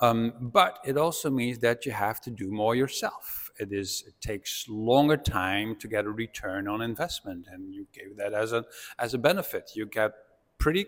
Um, 0.01 0.33
but 0.41 0.79
it 0.85 0.97
also 0.97 1.31
means 1.31 1.59
that 1.59 1.87
you 1.87 1.93
have 1.93 2.21
to 2.23 2.31
do 2.31 2.51
more 2.51 2.75
yourself. 2.75 3.51
It 3.61 3.73
is 3.73 4.03
it 4.07 4.15
takes 4.21 4.67
longer 4.69 5.17
time 5.17 5.77
to 5.77 5.87
get 5.87 6.07
a 6.07 6.11
return 6.11 6.67
on 6.67 6.81
investment, 6.81 7.47
and 7.53 7.73
you 7.73 7.87
give 7.93 8.17
that 8.17 8.33
as 8.33 8.53
a 8.53 8.65
as 8.99 9.15
a 9.15 9.19
benefit. 9.19 9.73
You 9.77 9.87
get 9.87 10.13
pretty 10.59 10.87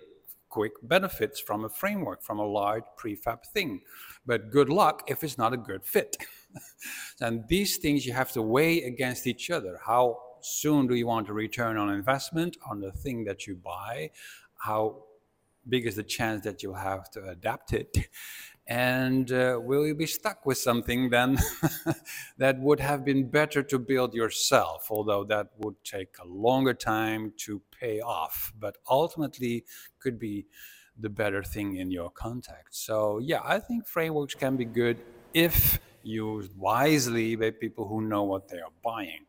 quick 0.55 0.75
benefits 0.85 1.41
from 1.41 1.65
a 1.65 1.69
framework, 1.69 2.23
from 2.23 2.39
a 2.39 2.47
large 2.47 2.85
prefab 2.97 3.45
thing. 3.45 3.81
But 4.25 4.53
good 4.53 4.69
luck 4.69 5.03
if 5.09 5.25
it's 5.25 5.37
not 5.37 5.53
a 5.53 5.57
good 5.57 5.85
fit. 5.85 6.17
and 7.21 7.43
these 7.49 7.79
things 7.79 8.07
you 8.07 8.13
have 8.13 8.31
to 8.35 8.41
weigh 8.41 8.85
against 8.85 9.27
each 9.27 9.51
other. 9.51 9.81
How 9.85 10.17
soon 10.43 10.87
do 10.87 10.95
you 10.95 11.09
want 11.09 11.29
a 11.29 11.33
return 11.33 11.77
on 11.77 11.91
investment 11.91 12.57
on 12.71 12.81
the 12.81 12.93
thing 12.93 13.25
that 13.25 13.49
you 13.49 13.57
buy? 13.57 14.13
How 14.57 15.03
big 15.69 15.87
is 15.87 15.97
the 15.97 16.05
chance 16.05 16.45
that 16.45 16.63
you'll 16.63 16.85
have 16.93 17.11
to 17.11 17.29
adapt 17.29 17.73
it? 17.73 17.91
And 18.67 19.31
uh, 19.31 19.61
will 19.63 19.87
you 19.87 19.95
be 19.95 20.07
stuck 20.07 20.47
with 20.47 20.57
something 20.57 21.11
then 21.11 21.39
that 22.39 22.59
would 22.61 22.81
have 22.81 23.05
been 23.05 23.29
better 23.29 23.63
to 23.63 23.79
build 23.79 24.15
yourself, 24.15 24.87
although 24.91 25.25
that 25.25 25.49
would 25.59 25.77
take 25.85 26.17
a 26.23 26.27
longer 26.27 26.73
time 26.73 27.35
to 27.39 27.61
pay 27.79 28.01
off, 28.01 28.53
but 28.59 28.79
ultimately 28.89 29.65
could 29.99 30.19
be 30.19 30.47
the 30.99 31.11
better 31.11 31.43
thing 31.43 31.77
in 31.77 31.91
your 31.91 32.11
context. 32.11 32.87
So, 32.87 33.19
yeah, 33.19 33.41
I 33.45 33.59
think 33.59 33.87
frameworks 33.87 34.35
can 34.35 34.57
be 34.57 34.65
good 34.65 34.99
if 35.35 35.79
used 36.03 36.57
wisely 36.57 37.37
by 37.37 37.51
people 37.51 37.87
who 37.89 38.01
know 38.01 38.23
what 38.23 38.49
they 38.49 38.59
are 38.59 38.73
buying. 38.83 39.27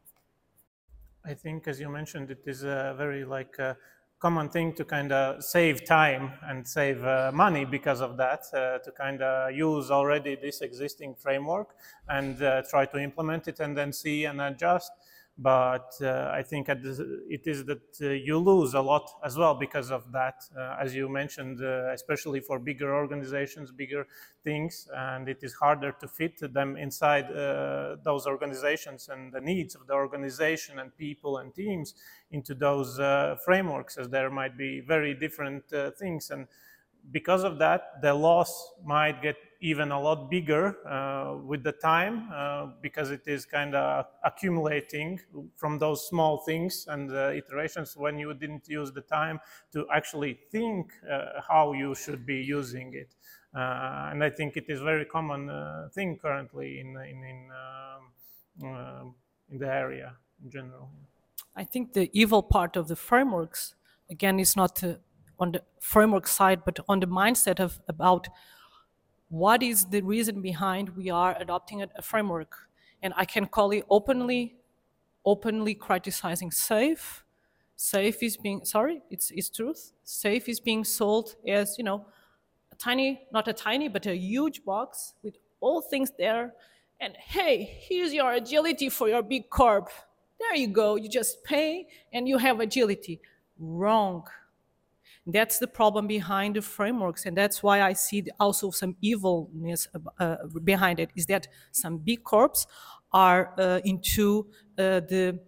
I 1.25 1.33
think, 1.33 1.67
as 1.67 1.79
you 1.79 1.89
mentioned, 1.89 2.29
it 2.29 2.43
is 2.45 2.63
a 2.63 2.93
very 2.95 3.25
like 3.25 3.59
uh, 3.59 3.73
common 4.19 4.49
thing 4.49 4.73
to 4.73 4.85
kind 4.85 5.11
of 5.11 5.43
save 5.43 5.85
time 5.85 6.31
and 6.43 6.67
save 6.67 7.03
uh, 7.03 7.31
money 7.33 7.65
because 7.65 8.01
of 8.01 8.17
that, 8.17 8.41
uh, 8.53 8.79
to 8.79 8.91
kind 8.91 9.21
of 9.21 9.53
use 9.53 9.91
already 9.91 10.35
this 10.35 10.61
existing 10.61 11.15
framework 11.15 11.75
and 12.09 12.41
uh, 12.41 12.61
try 12.69 12.85
to 12.85 12.97
implement 12.97 13.47
it 13.47 13.59
and 13.59 13.77
then 13.77 13.91
see 13.91 14.25
and 14.25 14.41
adjust 14.41 14.91
but 15.37 15.93
uh, 16.01 16.31
I 16.33 16.43
think 16.43 16.69
it 16.69 17.45
is 17.45 17.65
that 17.65 17.97
uh, 18.01 18.07
you 18.07 18.37
lose 18.39 18.73
a 18.73 18.81
lot 18.81 19.09
as 19.23 19.37
well 19.37 19.53
because 19.53 19.91
of 19.91 20.09
that, 20.13 20.43
uh, 20.57 20.77
as 20.79 20.95
you 20.95 21.09
mentioned, 21.09 21.61
uh, 21.61 21.91
especially 21.91 22.39
for 22.39 22.57
bigger 22.57 22.95
organizations, 22.95 23.69
bigger 23.71 24.07
things, 24.45 24.87
and 24.95 25.27
it 25.27 25.39
is 25.43 25.53
harder 25.53 25.91
to 25.99 26.07
fit 26.07 26.39
them 26.53 26.77
inside 26.77 27.25
uh, 27.31 27.97
those 28.05 28.25
organizations 28.25 29.09
and 29.09 29.33
the 29.33 29.41
needs 29.41 29.75
of 29.75 29.85
the 29.87 29.93
organization 29.93 30.79
and 30.79 30.95
people 30.97 31.39
and 31.39 31.53
teams 31.53 31.95
into 32.31 32.55
those 32.55 32.97
uh, 32.97 33.35
frameworks, 33.43 33.97
as 33.97 34.07
there 34.07 34.29
might 34.29 34.57
be 34.57 34.79
very 34.79 35.13
different 35.13 35.65
things. 35.99 36.29
And 36.29 36.47
because 37.11 37.43
of 37.43 37.59
that, 37.59 38.01
the 38.01 38.13
loss 38.13 38.73
might 38.85 39.21
get 39.21 39.35
even 39.71 39.91
a 39.91 39.99
lot 39.99 40.29
bigger 40.29 40.63
uh, 40.87 41.37
with 41.49 41.63
the 41.63 41.71
time 41.71 42.29
uh, 42.31 42.67
because 42.81 43.09
it 43.11 43.25
is 43.27 43.45
kind 43.45 43.73
of 43.75 44.05
accumulating 44.23 45.19
from 45.55 45.79
those 45.79 46.07
small 46.07 46.37
things 46.45 46.85
and 46.87 47.11
uh, 47.11 47.31
iterations 47.41 47.97
when 47.97 48.19
you 48.19 48.33
didn't 48.33 48.67
use 48.67 48.91
the 48.91 49.01
time 49.01 49.39
to 49.71 49.85
actually 49.91 50.33
think 50.51 50.93
uh, 51.09 51.41
how 51.47 51.73
you 51.73 51.95
should 51.95 52.25
be 52.25 52.35
using 52.35 52.93
it. 52.93 53.15
Uh, 53.55 54.09
and 54.11 54.23
I 54.23 54.29
think 54.29 54.57
it 54.57 54.65
is 54.69 54.81
very 54.81 55.05
common 55.05 55.49
uh, 55.49 55.89
thing 55.93 56.17
currently 56.19 56.79
in 56.81 56.89
in 56.97 57.23
in, 57.23 57.49
um, 57.61 59.15
in 59.49 59.57
the 59.57 59.67
area 59.67 60.17
in 60.43 60.49
general. 60.51 60.89
I 61.55 61.63
think 61.63 61.93
the 61.93 62.09
evil 62.13 62.43
part 62.43 62.75
of 62.75 62.87
the 62.87 62.95
frameworks 62.95 63.75
again 64.09 64.39
is 64.39 64.55
not 64.55 64.75
to 64.77 64.99
on 65.37 65.51
the 65.51 65.63
framework 65.81 66.27
side, 66.27 66.63
but 66.63 66.79
on 66.87 66.99
the 67.01 67.07
mindset 67.07 67.59
of 67.59 67.79
about 67.87 68.27
what 69.29 69.63
is 69.63 69.85
the 69.85 70.01
reason 70.01 70.41
behind 70.41 70.95
we 70.95 71.09
are 71.09 71.35
adopting 71.39 71.81
a, 71.81 71.87
a 71.95 72.01
framework. 72.01 72.55
And 73.01 73.13
I 73.17 73.25
can 73.25 73.45
call 73.47 73.71
it 73.71 73.83
openly, 73.89 74.55
openly 75.25 75.75
criticizing 75.75 76.51
SAFe. 76.51 77.21
SAFe 77.77 78.23
is 78.23 78.37
being, 78.37 78.63
sorry, 78.63 79.01
it's, 79.09 79.31
it's 79.31 79.49
truth. 79.49 79.91
SAFe 80.05 80.47
is 80.49 80.59
being 80.59 80.83
sold 80.83 81.35
as, 81.47 81.77
you 81.77 81.83
know, 81.83 82.05
a 82.71 82.75
tiny, 82.75 83.21
not 83.31 83.47
a 83.47 83.53
tiny, 83.53 83.87
but 83.87 84.05
a 84.05 84.15
huge 84.15 84.63
box 84.63 85.13
with 85.23 85.37
all 85.59 85.81
things 85.81 86.11
there. 86.17 86.53
And 87.01 87.15
hey, 87.17 87.77
here's 87.87 88.13
your 88.13 88.31
agility 88.31 88.89
for 88.89 89.09
your 89.09 89.21
big 89.21 89.49
corp. 89.49 89.89
There 90.39 90.55
you 90.55 90.67
go. 90.67 90.95
You 90.95 91.09
just 91.09 91.43
pay 91.43 91.87
and 92.13 92.27
you 92.27 92.37
have 92.37 92.59
agility. 92.59 93.19
Wrong 93.57 94.23
that's 95.27 95.57
the 95.57 95.67
problem 95.67 96.07
behind 96.07 96.55
the 96.55 96.61
frameworks, 96.61 97.25
and 97.25 97.35
that's 97.35 97.63
why 97.63 97.81
I 97.81 97.93
see 97.93 98.25
also 98.39 98.71
some 98.71 98.95
evilness 99.01 99.87
uh, 100.19 100.35
behind 100.63 100.99
it. 100.99 101.09
Is 101.15 101.25
that 101.27 101.47
some 101.71 101.97
big 101.97 102.23
corps 102.23 102.67
are 103.11 103.53
uh, 103.57 103.79
into 103.83 104.47
uh, 104.77 104.99
the 104.99 105.39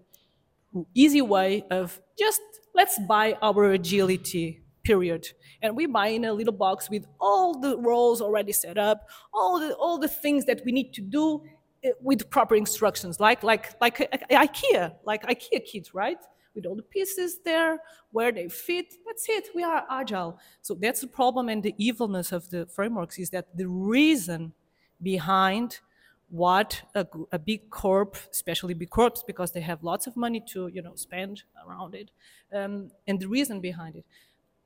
easy 0.94 1.22
way 1.22 1.64
of 1.70 2.00
just 2.18 2.42
let's 2.76 3.00
buy 3.08 3.38
our 3.42 3.72
agility 3.72 4.64
period 4.84 5.28
and 5.62 5.76
we 5.76 5.86
buy 5.86 6.08
in 6.08 6.24
a 6.26 6.32
little 6.32 6.54
box 6.54 6.90
with 6.90 7.06
all 7.20 7.60
the 7.60 7.78
roles 7.80 8.22
already 8.22 8.54
set 8.54 8.78
up 8.78 9.10
all 9.34 9.60
the 9.60 9.74
all 9.76 9.98
the 9.98 10.08
things 10.08 10.46
that 10.46 10.62
we 10.66 10.72
need 10.72 10.94
to 10.94 11.02
do 11.02 11.42
uh, 11.86 11.90
with 12.02 12.30
proper 12.30 12.56
instructions 12.56 13.20
like 13.20 13.44
like 13.44 13.80
like 13.82 13.98
ikea 14.32 14.94
like 15.04 15.24
ikea 15.28 15.62
kits 15.66 15.94
right 15.94 16.20
with 16.58 16.66
all 16.66 16.76
the 16.76 16.82
pieces 16.98 17.40
there, 17.46 17.80
where 18.12 18.34
they 18.34 18.50
fit. 18.50 18.88
That's 19.06 19.30
it. 19.30 19.50
We 19.56 19.64
are 19.64 19.86
agile. 19.90 20.40
So 20.62 20.74
that's 20.74 21.00
the 21.00 21.08
problem 21.08 21.48
and 21.48 21.64
the 21.64 21.76
evilness 21.78 22.34
of 22.34 22.50
the 22.50 22.66
frameworks 22.66 23.18
is 23.18 23.30
that 23.30 23.46
the 23.56 23.68
reason 23.68 24.52
behind 25.02 25.80
what 26.30 26.82
a, 26.94 27.08
a, 27.32 27.40
big 27.40 27.70
corp, 27.70 28.18
especially 28.32 28.74
big 28.74 28.90
corps, 28.90 29.24
because 29.26 29.54
they 29.54 29.62
have 29.62 29.82
lots 29.84 30.08
of 30.08 30.18
money 30.18 30.44
to 30.52 30.68
you 30.68 30.82
know 30.82 30.94
spend 30.96 31.44
around 31.66 31.96
it, 31.96 32.12
um, 32.54 32.92
and 33.08 33.20
the 33.22 33.28
reason 33.28 33.62
behind 33.62 33.96
it. 33.96 34.04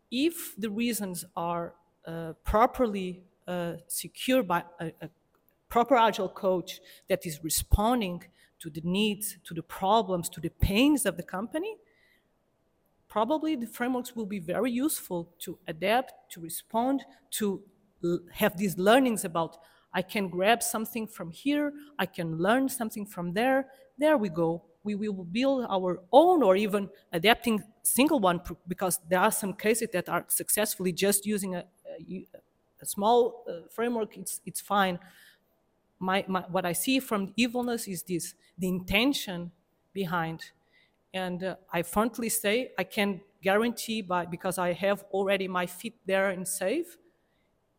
If 0.09 0.55
the 0.57 0.71
reasons 0.71 1.23
are 1.35 1.75
uh, 2.07 2.33
properly 2.43 3.21
uh, 3.47 3.73
secured 3.87 4.47
by 4.47 4.63
a, 4.79 4.87
a 5.01 5.09
proper 5.69 5.95
agile 5.95 6.29
coach 6.29 6.81
that 7.07 7.27
is 7.27 7.43
responding 7.43 8.23
to 8.59 8.69
the 8.69 8.81
needs, 8.83 9.37
to 9.43 9.53
the 9.53 9.63
problems, 9.63 10.29
to 10.29 10.39
the 10.39 10.49
pains 10.49 11.05
of 11.05 11.17
the 11.17 11.23
company, 11.23 11.75
probably 13.11 13.55
the 13.55 13.67
frameworks 13.67 14.15
will 14.15 14.25
be 14.25 14.39
very 14.39 14.71
useful 14.71 15.29
to 15.39 15.59
adapt, 15.67 16.13
to 16.31 16.39
respond, 16.39 17.03
to 17.29 17.61
have 18.31 18.57
these 18.57 18.77
learnings 18.77 19.25
about 19.25 19.57
I 19.93 20.01
can 20.01 20.29
grab 20.29 20.63
something 20.63 21.05
from 21.05 21.31
here, 21.31 21.73
I 21.99 22.05
can 22.05 22.37
learn 22.37 22.69
something 22.69 23.05
from 23.05 23.33
there. 23.33 23.67
There 23.97 24.17
we 24.17 24.29
go. 24.29 24.63
We 24.83 24.95
will 24.95 25.25
build 25.25 25.67
our 25.69 25.99
own 26.11 26.41
or 26.41 26.55
even 26.55 26.89
adapting 27.11 27.61
single 27.83 28.19
one 28.19 28.39
because 28.67 28.99
there 29.09 29.19
are 29.19 29.31
some 29.31 29.53
cases 29.53 29.89
that 29.91 30.07
are 30.07 30.25
successfully 30.29 30.93
just 30.93 31.25
using 31.25 31.55
a, 31.55 31.65
a, 31.99 32.27
a 32.81 32.85
small 32.85 33.43
uh, 33.47 33.67
framework, 33.69 34.17
it's, 34.17 34.39
it's 34.45 34.61
fine 34.61 34.97
my, 36.01 36.25
my, 36.27 36.41
what 36.49 36.65
I 36.65 36.73
see 36.73 36.99
from 36.99 37.31
evilness 37.37 37.87
is 37.87 38.03
this 38.03 38.33
the 38.57 38.67
intention 38.67 39.51
behind. 39.93 40.51
And 41.13 41.43
uh, 41.43 41.55
I 41.71 41.83
frankly 41.83 42.29
say 42.29 42.71
I 42.77 42.83
can 42.83 43.21
guarantee 43.41 44.01
by 44.01 44.25
because 44.25 44.57
I 44.57 44.73
have 44.73 45.03
already 45.11 45.47
my 45.47 45.65
feet 45.65 45.95
there 46.05 46.29
and 46.29 46.47
safe, 46.47 46.97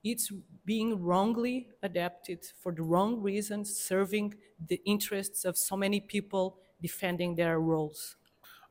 it's 0.05 0.33
being 0.65 1.03
wrongly 1.03 1.69
adapted 1.83 2.45
for 2.61 2.73
the 2.73 2.83
wrong 2.83 3.21
reasons, 3.21 3.77
serving 3.77 4.35
the 4.69 4.81
interests 4.85 5.45
of 5.45 5.57
so 5.57 5.77
many 5.77 6.01
people 6.01 6.59
defending 6.81 7.37
their 7.37 7.61
roles. 7.61 8.17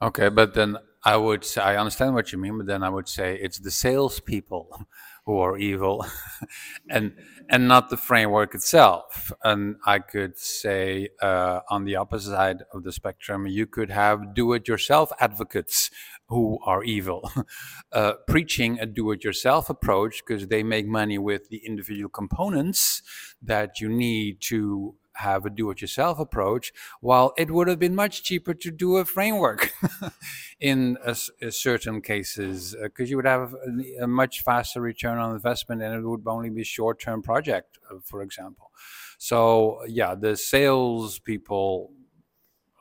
Okay, 0.02 0.30
but 0.30 0.54
then 0.54 0.78
I 1.04 1.16
would 1.18 1.44
say 1.46 1.62
I 1.62 1.78
understand 1.78 2.16
what 2.16 2.32
you 2.32 2.38
mean, 2.38 2.58
but 2.58 2.68
then 2.68 2.84
I 2.84 2.90
would 2.90 3.08
say 3.08 3.36
it's 3.36 3.60
the 3.60 3.72
salespeople 3.72 4.86
who 5.26 5.38
are 5.38 5.58
evil, 5.58 6.06
and 6.90 7.14
and 7.50 7.68
not 7.68 7.90
the 7.90 7.98
framework 7.98 8.56
itself. 8.56 9.32
And 9.44 9.76
I 9.86 10.00
could 10.00 10.38
say 10.38 11.10
uh, 11.22 11.60
on 11.70 11.86
the 11.86 11.96
opposite 11.96 12.32
side 12.32 12.64
of 12.74 12.84
the 12.84 12.92
spectrum, 12.92 13.46
you 13.48 13.68
could 13.68 13.90
have 13.90 14.34
do-it-yourself 14.34 15.12
advocates 15.20 15.92
who 16.28 16.60
are 16.66 16.84
evil, 16.84 17.30
uh, 17.92 18.14
preaching 18.28 18.80
a 18.80 18.86
do-it-yourself 18.86 19.70
approach 19.70 20.24
because 20.26 20.48
they 20.48 20.64
make 20.64 20.88
money 20.88 21.18
with 21.18 21.50
the 21.50 21.62
individual 21.66 22.10
components 22.10 23.02
that 23.42 23.82
you 23.82 23.90
need 23.90 24.40
to 24.40 24.96
have 25.16 25.46
a 25.46 25.50
do-it-yourself 25.50 26.20
approach, 26.20 26.72
while 27.02 27.34
it 27.38 27.52
would 27.52 27.68
have 27.68 27.80
been 27.80 27.96
much 27.96 28.24
cheaper 28.24 28.54
to 28.54 28.72
do 28.72 28.98
a 28.98 29.06
framework 29.06 29.74
in 30.60 30.98
a, 31.06 31.16
a 31.42 31.52
certain 31.52 32.02
cases, 32.02 32.76
because 32.82 33.08
uh, 33.08 33.12
you 33.12 33.16
would 33.16 33.26
have 33.26 33.54
a, 33.54 34.04
a, 34.04 34.08
much 34.08 34.42
faster 34.44 34.82
return 34.82 35.18
on 35.18 35.34
investment, 35.34 35.82
and 35.82 35.94
it 35.94 36.08
would 36.08 36.24
only 36.26 36.50
be 36.50 36.62
a 36.62 36.66
short-term 36.66 37.22
project, 37.22 37.78
uh, 37.90 37.96
for 38.04 38.22
example. 38.22 38.72
So 39.18 39.82
yeah, 39.88 40.16
the 40.16 40.36
sales 40.36 41.20
people, 41.20 41.92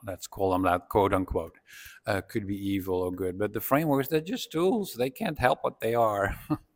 let's 0.06 0.26
call 0.26 0.52
them 0.52 0.62
that, 0.62 0.88
quote 0.88 1.12
unquote, 1.12 1.58
uh, 2.06 2.22
could 2.22 2.46
be 2.46 2.56
evil 2.56 2.96
or 3.02 3.12
good, 3.12 3.38
but 3.38 3.52
the 3.52 3.60
frameworks 3.60 4.08
they're 4.08 4.20
just 4.20 4.50
tools; 4.50 4.94
they 4.94 5.10
can't 5.10 5.38
help 5.38 5.58
what 5.62 5.80
they 5.80 5.94
are. 5.94 6.36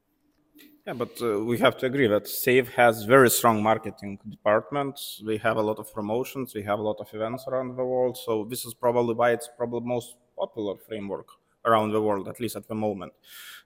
Yeah, 0.87 0.93
but 0.93 1.19
uh, 1.23 1.41
we 1.41 1.57
have 1.59 1.79
to 1.79 1.87
agree 1.87 2.07
that 2.09 2.25
SAFe 2.25 2.69
has 2.75 3.05
very 3.05 3.31
strong 3.31 3.63
marketing 3.63 4.19
departments. 4.29 5.23
We 5.25 5.39
have 5.39 5.57
a 5.57 5.63
lot 5.63 5.79
of 5.79 5.91
promotions. 5.95 6.55
We 6.55 6.63
have 6.65 6.79
a 6.79 6.83
lot 6.83 6.99
of 7.01 7.09
events 7.15 7.47
around 7.49 7.77
the 7.77 7.85
world. 7.85 8.19
So 8.19 8.45
this 8.45 8.67
is 8.67 8.75
probably 8.75 9.15
why 9.15 9.31
it's 9.31 9.49
probably 9.57 9.89
most 9.89 10.17
popular 10.39 10.75
framework 10.87 11.29
around 11.65 11.93
the 11.93 12.03
world, 12.03 12.29
at 12.29 12.39
least 12.39 12.57
at 12.57 12.69
the 12.69 12.75
moment. 12.75 13.15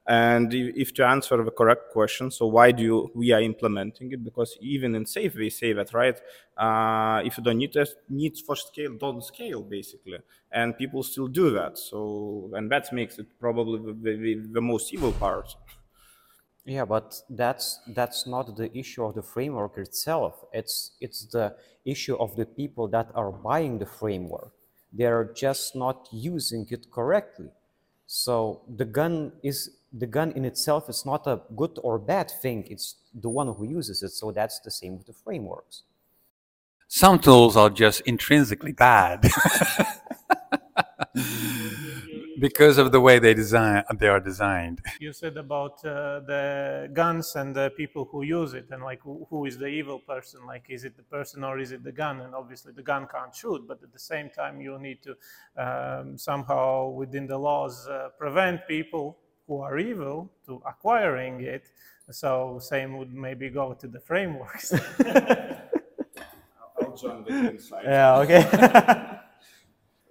And 0.06 0.54
if 0.54 0.94
to 0.94 1.06
answer 1.06 1.42
the 1.42 1.50
correct 1.50 1.90
question, 1.92 2.30
so 2.30 2.46
why 2.46 2.70
do 2.70 2.84
you, 2.84 3.10
we 3.16 3.32
are 3.32 3.42
implementing 3.42 4.12
it? 4.12 4.22
Because 4.22 4.56
even 4.60 4.94
in 4.94 5.04
SAFe, 5.04 5.34
we 5.34 5.50
say 5.50 5.72
that, 5.72 5.92
right? 5.92 6.20
Uh, 6.56 7.20
if 7.24 7.36
you 7.36 7.42
don't 7.42 7.58
need 7.58 7.76
needs 8.08 8.40
for 8.40 8.54
scale, 8.54 8.94
don't 8.94 9.24
scale, 9.24 9.62
basically. 9.62 10.18
And 10.52 10.78
people 10.78 11.02
still 11.02 11.26
do 11.26 11.50
that. 11.50 11.78
So, 11.78 12.50
and 12.54 12.70
that 12.70 12.92
makes 12.92 13.18
it 13.18 13.26
probably 13.40 13.92
the, 13.92 14.16
the, 14.16 14.46
the 14.52 14.60
most 14.62 14.94
evil 14.94 15.10
part. 15.10 15.52
Yeah, 16.68 16.84
but 16.84 17.22
that's 17.30 17.80
that's 17.88 18.26
not 18.26 18.54
the 18.56 18.68
issue 18.76 19.02
of 19.02 19.14
the 19.14 19.22
framework 19.22 19.78
itself. 19.78 20.44
It's 20.52 20.90
it's 21.00 21.24
the 21.24 21.56
issue 21.86 22.14
of 22.16 22.36
the 22.36 22.44
people 22.44 22.88
that 22.88 23.10
are 23.14 23.32
buying 23.32 23.78
the 23.78 23.86
framework. 23.86 24.52
They're 24.92 25.32
just 25.34 25.74
not 25.74 26.08
using 26.12 26.66
it 26.68 26.90
correctly. 26.90 27.48
So 28.06 28.60
the 28.68 28.84
gun 28.84 29.32
is 29.42 29.78
the 29.94 30.06
gun 30.06 30.32
in 30.32 30.44
itself 30.44 30.90
is 30.90 31.06
not 31.06 31.26
a 31.26 31.40
good 31.56 31.78
or 31.82 31.98
bad 31.98 32.30
thing. 32.30 32.66
It's 32.68 32.96
the 33.14 33.30
one 33.30 33.48
who 33.54 33.64
uses 33.64 34.02
it. 34.02 34.10
So 34.10 34.30
that's 34.30 34.60
the 34.60 34.70
same 34.70 34.98
with 34.98 35.06
the 35.06 35.14
frameworks. 35.14 35.84
Some 36.88 37.18
tools 37.18 37.56
are 37.56 37.70
just 37.70 38.02
intrinsically 38.02 38.72
bad. 38.72 39.24
because 42.38 42.78
of 42.78 42.92
the 42.92 43.00
way 43.00 43.18
they 43.18 43.34
design 43.34 43.82
they 43.98 44.08
are 44.08 44.20
designed. 44.20 44.80
You 45.00 45.12
said 45.12 45.36
about 45.36 45.84
uh, 45.84 46.20
the 46.20 46.90
guns 46.92 47.36
and 47.36 47.54
the 47.54 47.70
people 47.76 48.04
who 48.10 48.22
use 48.22 48.52
it 48.54 48.66
and 48.70 48.82
like 48.82 49.00
who, 49.00 49.26
who 49.30 49.44
is 49.44 49.58
the 49.58 49.66
evil 49.66 49.98
person 49.98 50.40
like 50.46 50.64
is 50.68 50.84
it 50.84 50.96
the 50.96 51.02
person 51.02 51.44
or 51.44 51.58
is 51.58 51.72
it 51.72 51.82
the 51.84 51.92
gun? 51.92 52.20
And 52.20 52.34
obviously 52.34 52.72
the 52.72 52.82
gun 52.82 53.06
can't 53.14 53.34
shoot 53.34 53.66
but 53.66 53.82
at 53.82 53.92
the 53.92 53.98
same 53.98 54.30
time 54.30 54.60
you 54.60 54.78
need 54.78 54.98
to 55.02 55.16
um, 55.64 56.18
somehow 56.18 56.88
within 56.90 57.26
the 57.26 57.38
laws 57.38 57.86
uh, 57.88 58.08
prevent 58.18 58.66
people 58.68 59.18
who 59.46 59.60
are 59.60 59.78
evil 59.78 60.30
to 60.46 60.62
acquiring 60.66 61.40
it. 61.40 61.70
So 62.10 62.58
same 62.60 62.98
would 62.98 63.12
maybe 63.12 63.50
go 63.50 63.74
to 63.74 63.86
the 63.86 64.00
frameworks. 64.00 64.72
I'll 66.80 66.96
join 66.96 67.24
the 67.24 67.50
inside. 67.50 67.84
yeah 67.84 68.18
okay 68.18 69.14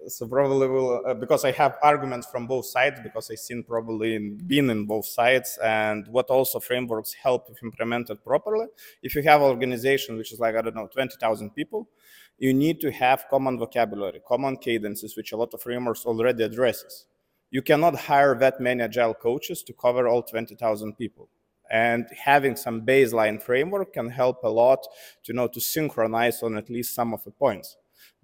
so 0.08 0.28
probably 0.28 0.68
will 0.68 1.04
uh, 1.06 1.14
because 1.14 1.44
I 1.46 1.52
have 1.52 1.78
arguments 1.82 2.28
from 2.28 2.48
both 2.48 2.66
sides 2.66 3.00
because 3.02 3.30
I've 3.30 3.40
seen 3.40 3.64
probably 3.64 4.16
in, 4.16 4.38
been 4.38 4.70
in 4.70 4.86
both 4.86 5.06
sides 5.06 5.58
and 5.64 6.08
what 6.08 6.30
also 6.30 6.60
frameworks 6.60 7.14
help 7.14 7.50
if 7.50 7.62
implemented 7.64 8.24
properly. 8.24 8.68
If 9.04 9.16
you 9.16 9.24
have 9.24 9.42
an 9.42 9.48
organization 9.48 10.18
which 10.18 10.32
is 10.32 10.40
like 10.40 10.56
I 10.56 10.62
don't 10.62 10.76
know 10.76 10.88
twenty 10.88 11.16
thousand 11.20 11.52
people, 11.52 11.90
you 12.38 12.54
need 12.54 12.80
to 12.82 12.92
have 12.92 13.26
common 13.30 13.58
vocabulary, 13.60 14.22
common 14.28 14.58
cadences, 14.58 15.18
which 15.18 15.32
a 15.32 15.38
lot 15.38 15.54
of 15.54 15.62
frameworks 15.62 16.06
already 16.06 16.44
addresses. 16.44 17.06
You 17.52 17.62
cannot 17.62 17.96
hire 17.96 18.36
that 18.36 18.60
many 18.60 18.84
agile 18.84 19.14
coaches 19.14 19.64
to 19.64 19.74
cover 19.74 20.08
all 20.08 20.24
twenty 20.24 20.56
thousand 20.56 20.98
people 20.98 21.30
and 21.70 22.08
having 22.24 22.56
some 22.56 22.86
baseline 22.86 23.42
framework 23.42 23.94
can 23.94 24.10
help 24.10 24.44
a 24.44 24.50
lot 24.50 24.88
to 25.24 25.34
know 25.34 25.48
to 25.50 25.60
synchronize 25.60 26.42
on 26.42 26.58
at 26.58 26.70
least 26.70 26.96
some 26.96 27.14
of 27.14 27.22
the 27.26 27.32
points 27.32 27.76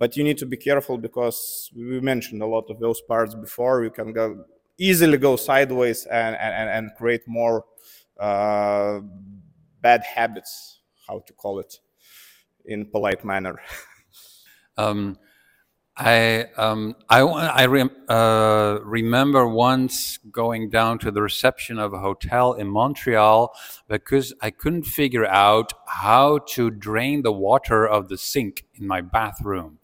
but 0.04 0.18
you 0.18 0.24
need 0.26 0.38
to 0.38 0.46
be 0.46 0.58
careful 0.58 0.98
because 0.98 1.72
we 1.74 2.02
mentioned 2.02 2.42
a 2.42 2.46
lot 2.46 2.70
of 2.70 2.78
those 2.78 3.00
parts 3.00 3.34
before. 3.34 3.86
You 3.86 3.89
can 3.89 4.12
go 4.12 4.44
easily 4.78 5.18
go 5.18 5.38
sideways 5.38 6.06
and, 6.08 6.36
and, 6.36 6.70
and 6.70 6.92
create 6.98 7.22
more 7.26 7.63
uh, 8.20 9.00
bad 9.80 10.04
habits, 10.04 10.82
how 11.08 11.20
to 11.26 11.32
call 11.32 11.60
it 11.60 11.80
in 12.66 12.86
polite 12.86 13.24
manner. 13.24 13.62
um, 14.78 15.18
I 15.95 16.45
um, 16.58 16.95
I, 17.08 17.19
I 17.21 17.65
rem, 17.67 17.91
uh, 18.10 18.79
remember 18.84 19.47
once 19.47 20.17
going 20.32 20.69
down 20.71 20.97
to 20.99 21.12
the 21.12 21.21
reception 21.21 21.77
of 21.77 21.93
a 21.93 21.99
hotel 21.99 22.53
in 22.53 22.67
Montreal 22.67 23.53
because 23.88 24.34
I 24.41 24.49
couldn't 24.49 24.86
figure 24.86 25.27
out 25.27 25.71
how 25.86 26.39
to 26.53 26.71
drain 26.71 27.21
the 27.21 27.32
water 27.32 27.88
of 27.88 28.10
the 28.10 28.17
sink 28.17 28.65
in 28.73 28.88
my 28.88 29.01
bathroom. 29.01 29.77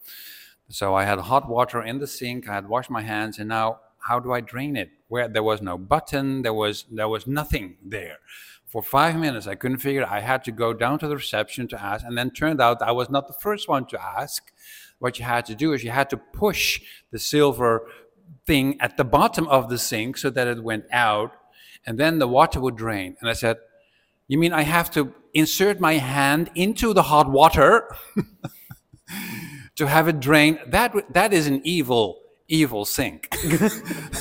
So 0.70 0.96
I 0.96 1.04
had 1.04 1.20
hot 1.20 1.48
water 1.48 1.84
in 1.84 2.00
the 2.00 2.08
sink. 2.08 2.50
I 2.50 2.56
had 2.56 2.68
washed 2.68 2.90
my 2.90 3.04
hands, 3.04 3.38
and 3.38 3.50
now 3.50 3.80
how 4.00 4.20
do 4.20 4.32
I 4.32 4.42
drain 4.42 4.76
it? 4.76 4.90
Where 5.10 5.28
there 5.28 5.44
was 5.44 5.62
no 5.62 5.78
button, 5.78 6.42
there 6.42 6.54
was 6.56 6.86
there 6.92 7.08
was 7.08 7.28
nothing 7.28 7.78
there. 7.86 8.18
For 8.66 8.82
five 8.82 9.16
minutes, 9.16 9.46
I 9.46 9.56
couldn't 9.56 9.80
figure. 9.80 10.02
It. 10.02 10.12
I 10.12 10.22
had 10.22 10.44
to 10.46 10.52
go 10.52 10.74
down 10.74 10.98
to 11.00 11.08
the 11.08 11.16
reception 11.16 11.68
to 11.68 11.82
ask, 11.82 12.04
and 12.04 12.18
then 12.18 12.32
turned 12.32 12.62
out 12.62 12.82
I 12.82 12.94
was 12.94 13.12
not 13.12 13.28
the 13.28 13.34
first 13.34 13.68
one 13.68 13.86
to 13.88 14.02
ask 14.02 14.52
what 15.00 15.18
you 15.18 15.26
had 15.26 15.46
to 15.48 15.56
do 15.56 15.74
is 15.74 15.84
you 15.84 15.92
had 15.92 16.10
to 16.12 16.18
push 16.18 16.82
the 17.12 17.20
silver 17.20 17.88
thing 18.46 18.80
at 18.80 18.98
the 18.98 19.04
bottom 19.04 19.48
of 19.48 19.70
the 19.70 19.78
sink 19.78 20.18
so 20.18 20.30
that 20.30 20.48
it 20.48 20.64
went 20.64 20.86
out, 20.92 21.32
and 21.86 21.98
then 21.98 22.20
the 22.20 22.28
water 22.28 22.60
would 22.60 22.76
drain. 22.76 23.16
And 23.20 23.30
I 23.30 23.34
said, 23.34 23.58
You 24.28 24.38
mean 24.38 24.54
I 24.54 24.64
have 24.64 24.92
to 24.92 25.14
insert 25.34 25.80
my 25.80 25.94
hand 25.94 26.52
into 26.56 26.94
the 26.94 27.04
hot 27.04 27.30
water 27.30 27.94
to 29.76 29.88
have 29.88 30.08
it 30.08 30.20
drain? 30.20 30.60
That, 30.68 30.94
that 31.14 31.34
is 31.34 31.48
an 31.48 31.62
evil, 31.64 32.22
evil 32.48 32.86
sink. 32.86 33.30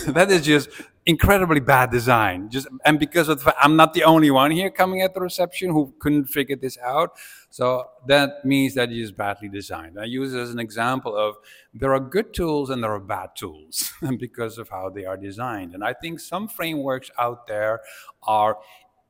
that 0.07 0.29
is 0.31 0.43
just 0.43 0.71
incredibly 1.09 1.61
bad 1.61 1.91
design. 1.91 2.51
Just 2.51 2.69
and 2.85 3.01
because 3.01 3.29
of 3.29 3.43
the 3.43 3.55
I'm 3.59 3.75
not 3.77 3.95
the 3.95 4.05
only 4.05 4.31
one 4.31 4.51
here 4.51 4.71
coming 4.71 5.01
at 5.03 5.15
the 5.15 5.21
reception 5.21 5.71
who 5.71 5.95
couldn't 5.99 6.27
figure 6.27 6.57
this 6.57 6.79
out. 6.79 7.13
So 7.51 7.87
that 8.07 8.45
means 8.45 8.75
that 8.75 8.91
it 8.91 8.99
is 8.99 9.11
badly 9.11 9.49
designed. 9.49 9.99
I 9.99 10.05
use 10.05 10.35
it 10.35 10.39
as 10.39 10.51
an 10.51 10.59
example 10.59 11.17
of 11.17 11.37
there 11.73 11.95
are 11.95 12.01
good 12.01 12.35
tools 12.35 12.71
and 12.71 12.83
there 12.83 12.93
are 12.93 13.01
bad 13.01 13.31
tools 13.37 13.93
because 14.19 14.59
of 14.59 14.69
how 14.69 14.91
they 14.91 15.05
are 15.07 15.17
designed. 15.17 15.75
And 15.75 15.83
I 15.83 15.95
think 15.95 16.21
some 16.21 16.49
frameworks 16.49 17.11
out 17.19 17.47
there 17.47 17.81
are 18.23 18.59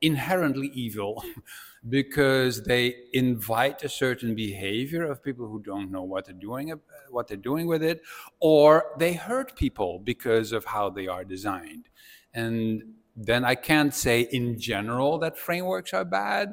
inherently 0.01 0.69
evil 0.69 1.23
because 1.89 2.63
they 2.65 2.95
invite 3.13 3.83
a 3.83 3.89
certain 3.89 4.35
behavior 4.35 5.05
of 5.05 5.23
people 5.23 5.49
who 5.49 5.61
don't 5.61 5.91
know 5.91 6.03
what 6.03 6.27
they're 6.27 6.35
doing 6.35 6.73
what 7.11 7.27
they're 7.29 7.37
doing 7.37 7.67
with 7.67 7.83
it 7.83 8.03
or 8.41 8.93
they 8.99 9.13
hurt 9.13 9.57
people 9.57 9.99
because 10.01 10.53
of 10.53 10.65
how 10.65 10.91
they 10.91 11.07
are 11.07 11.25
designed 11.25 11.89
and 12.35 12.83
then 13.17 13.45
i 13.45 13.55
can't 13.55 13.95
say 13.95 14.23
in 14.33 14.59
general 14.59 15.19
that 15.19 15.39
frameworks 15.39 15.95
are 15.95 16.05
bad 16.05 16.53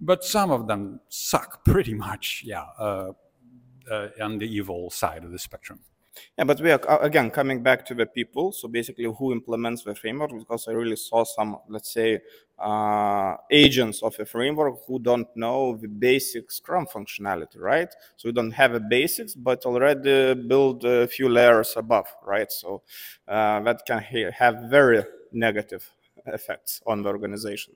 but 0.00 0.24
some 0.24 0.50
of 0.50 0.66
them 0.66 1.00
suck 1.08 1.64
pretty 1.72 1.94
much 1.94 2.42
yeah 2.44 2.64
uh, 2.78 3.12
uh, 3.90 4.08
on 4.20 4.38
the 4.38 4.46
evil 4.46 4.90
side 4.90 5.24
of 5.24 5.30
the 5.30 5.38
spectrum 5.38 5.80
yeah, 6.36 6.44
but 6.44 6.60
we 6.60 6.70
are 6.70 7.02
again 7.02 7.30
coming 7.30 7.62
back 7.62 7.84
to 7.86 7.94
the 7.94 8.06
people. 8.06 8.52
So 8.52 8.68
basically, 8.68 9.04
who 9.04 9.32
implements 9.32 9.84
the 9.84 9.94
framework? 9.94 10.30
Because 10.36 10.66
I 10.68 10.72
really 10.72 10.96
saw 10.96 11.24
some, 11.24 11.58
let's 11.68 11.92
say, 11.92 12.20
uh, 12.58 13.36
agents 13.50 14.02
of 14.02 14.18
a 14.18 14.24
framework 14.24 14.74
who 14.86 14.98
don't 14.98 15.28
know 15.36 15.76
the 15.76 15.88
basic 15.88 16.50
Scrum 16.50 16.86
functionality, 16.86 17.58
right? 17.58 17.88
So 18.16 18.28
we 18.28 18.32
don't 18.32 18.50
have 18.50 18.74
a 18.74 18.80
basics, 18.80 19.34
but 19.34 19.64
already 19.64 20.34
build 20.34 20.84
a 20.84 21.06
few 21.06 21.28
layers 21.28 21.74
above, 21.76 22.06
right? 22.24 22.50
So 22.50 22.82
uh, 23.28 23.60
that 23.60 23.82
can 23.86 24.02
ha 24.02 24.30
have 24.32 24.70
very 24.70 25.04
negative 25.32 25.88
effects 26.26 26.82
on 26.86 27.02
the 27.02 27.08
organization. 27.08 27.74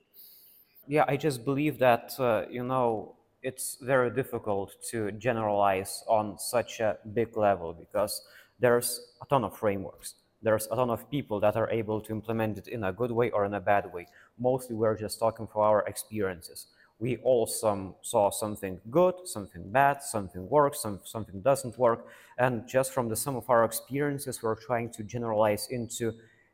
Yeah, 0.86 1.04
I 1.08 1.16
just 1.16 1.44
believe 1.44 1.78
that 1.78 2.14
uh, 2.18 2.44
you 2.50 2.62
know 2.62 3.16
it's 3.42 3.76
very 3.80 4.10
difficult 4.10 4.74
to 4.90 5.12
generalize 5.12 6.02
on 6.06 6.38
such 6.38 6.80
a 6.80 6.98
big 7.12 7.36
level 7.36 7.72
because 7.72 8.22
there's 8.58 9.00
a 9.22 9.26
ton 9.26 9.44
of 9.44 9.56
frameworks. 9.56 10.14
There's 10.42 10.66
a 10.66 10.76
ton 10.76 10.90
of 10.90 11.10
people 11.10 11.40
that 11.40 11.56
are 11.56 11.70
able 11.70 12.00
to 12.02 12.12
implement 12.12 12.58
it 12.58 12.68
in 12.68 12.84
a 12.84 12.92
good 12.92 13.10
way 13.10 13.30
or 13.30 13.44
in 13.46 13.54
a 13.54 13.60
bad 13.60 13.92
way. 13.92 14.06
Mostly 14.38 14.76
we're 14.76 14.96
just 14.96 15.18
talking 15.18 15.46
for 15.46 15.64
our 15.64 15.82
experiences. 15.86 16.66
We 16.98 17.16
all 17.18 17.46
some, 17.46 17.94
saw 18.02 18.30
something 18.30 18.80
good, 18.90 19.14
something 19.24 19.70
bad, 19.70 20.02
something 20.02 20.48
works, 20.48 20.80
some, 20.80 21.00
something 21.04 21.40
doesn't 21.40 21.78
work. 21.78 22.06
And 22.38 22.66
just 22.68 22.92
from 22.92 23.08
the 23.08 23.16
sum 23.16 23.36
of 23.36 23.48
our 23.50 23.64
experiences, 23.64 24.42
we're 24.42 24.54
trying 24.54 24.90
to 24.92 25.02
generalize 25.02 25.68
into 25.70 26.12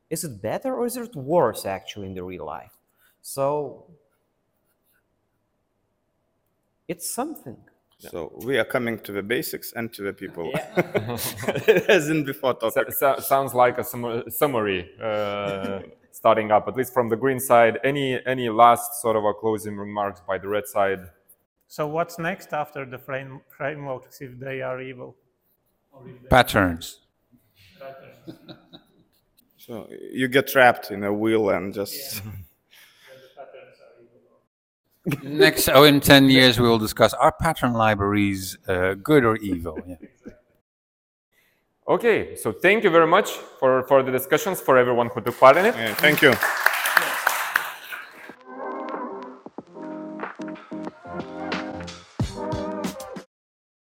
is 0.09 0.25
it 0.25 0.41
better 0.43 0.75
or 0.75 0.87
is 0.87 0.97
it 0.97 1.15
worse 1.15 1.67
actually 1.67 2.07
in 2.07 2.15
the 2.15 2.23
real 2.25 2.47
life? 2.47 2.73
So 3.23 3.87
it's 6.93 7.09
something. 7.21 7.57
So 8.13 8.19
we 8.49 8.59
are 8.59 8.65
coming 8.77 8.99
to 9.07 9.13
the 9.13 9.23
basics 9.35 9.69
and 9.77 9.87
to 9.97 10.01
the 10.09 10.13
people, 10.23 10.47
as 11.97 12.09
in 12.09 12.25
before 12.25 12.55
So, 12.61 12.71
topic. 12.71 12.95
so- 12.95 13.19
sounds 13.33 13.53
like 13.63 13.77
a 13.79 13.85
summa- 13.85 14.31
summary 14.31 14.81
uh, 15.11 15.81
starting 16.21 16.51
up, 16.57 16.67
at 16.71 16.75
least 16.77 16.93
from 16.95 17.07
the 17.11 17.17
green 17.25 17.41
side. 17.51 17.75
Any 17.85 18.07
any 18.35 18.49
last 18.63 18.89
sort 19.03 19.17
of 19.17 19.25
a 19.25 19.35
closing 19.43 19.77
remarks 19.87 20.21
by 20.31 20.37
the 20.39 20.49
red 20.57 20.67
side? 20.77 21.01
So 21.69 21.83
what's 21.97 22.17
next 22.19 22.53
after 22.63 22.83
the 22.95 22.99
frame, 22.99 23.41
frameworks 23.57 24.21
if 24.27 24.33
they 24.45 24.57
are 24.69 24.81
evil? 24.81 25.11
Patterns. 26.31 27.01
So 29.59 29.87
you 30.21 30.27
get 30.29 30.47
trapped 30.49 30.91
in 30.91 31.05
a 31.05 31.13
wheel 31.13 31.51
and 31.51 31.75
just. 31.75 32.23
Next, 35.23 35.69
oh, 35.69 35.85
in 35.85 36.01
10 36.01 36.31
years, 36.31 36.59
we 36.59 36.69
will 36.69 36.79
discuss 36.79 37.15
are 37.15 37.33
pattern 37.33 37.73
libraries 37.73 38.59
uh, 38.69 38.95
good 38.95 39.25
or 39.25 39.37
evil? 39.37 39.79
Yeah. 39.87 39.97
Okay, 41.89 42.37
so 42.37 42.53
thank 42.53 42.85
you 42.85 42.91
very 42.91 43.07
much 43.07 43.31
for, 43.59 43.83
for 43.89 44.03
the 44.05 44.13
discussions, 44.13 44.61
for 44.61 44.79
everyone 44.79 45.09
who 45.13 45.21
took 45.21 45.37
part 45.39 45.57
in 45.57 45.67
it. 45.67 45.75
Yeah, 45.75 45.95
thank 45.95 46.23
you. 46.23 46.33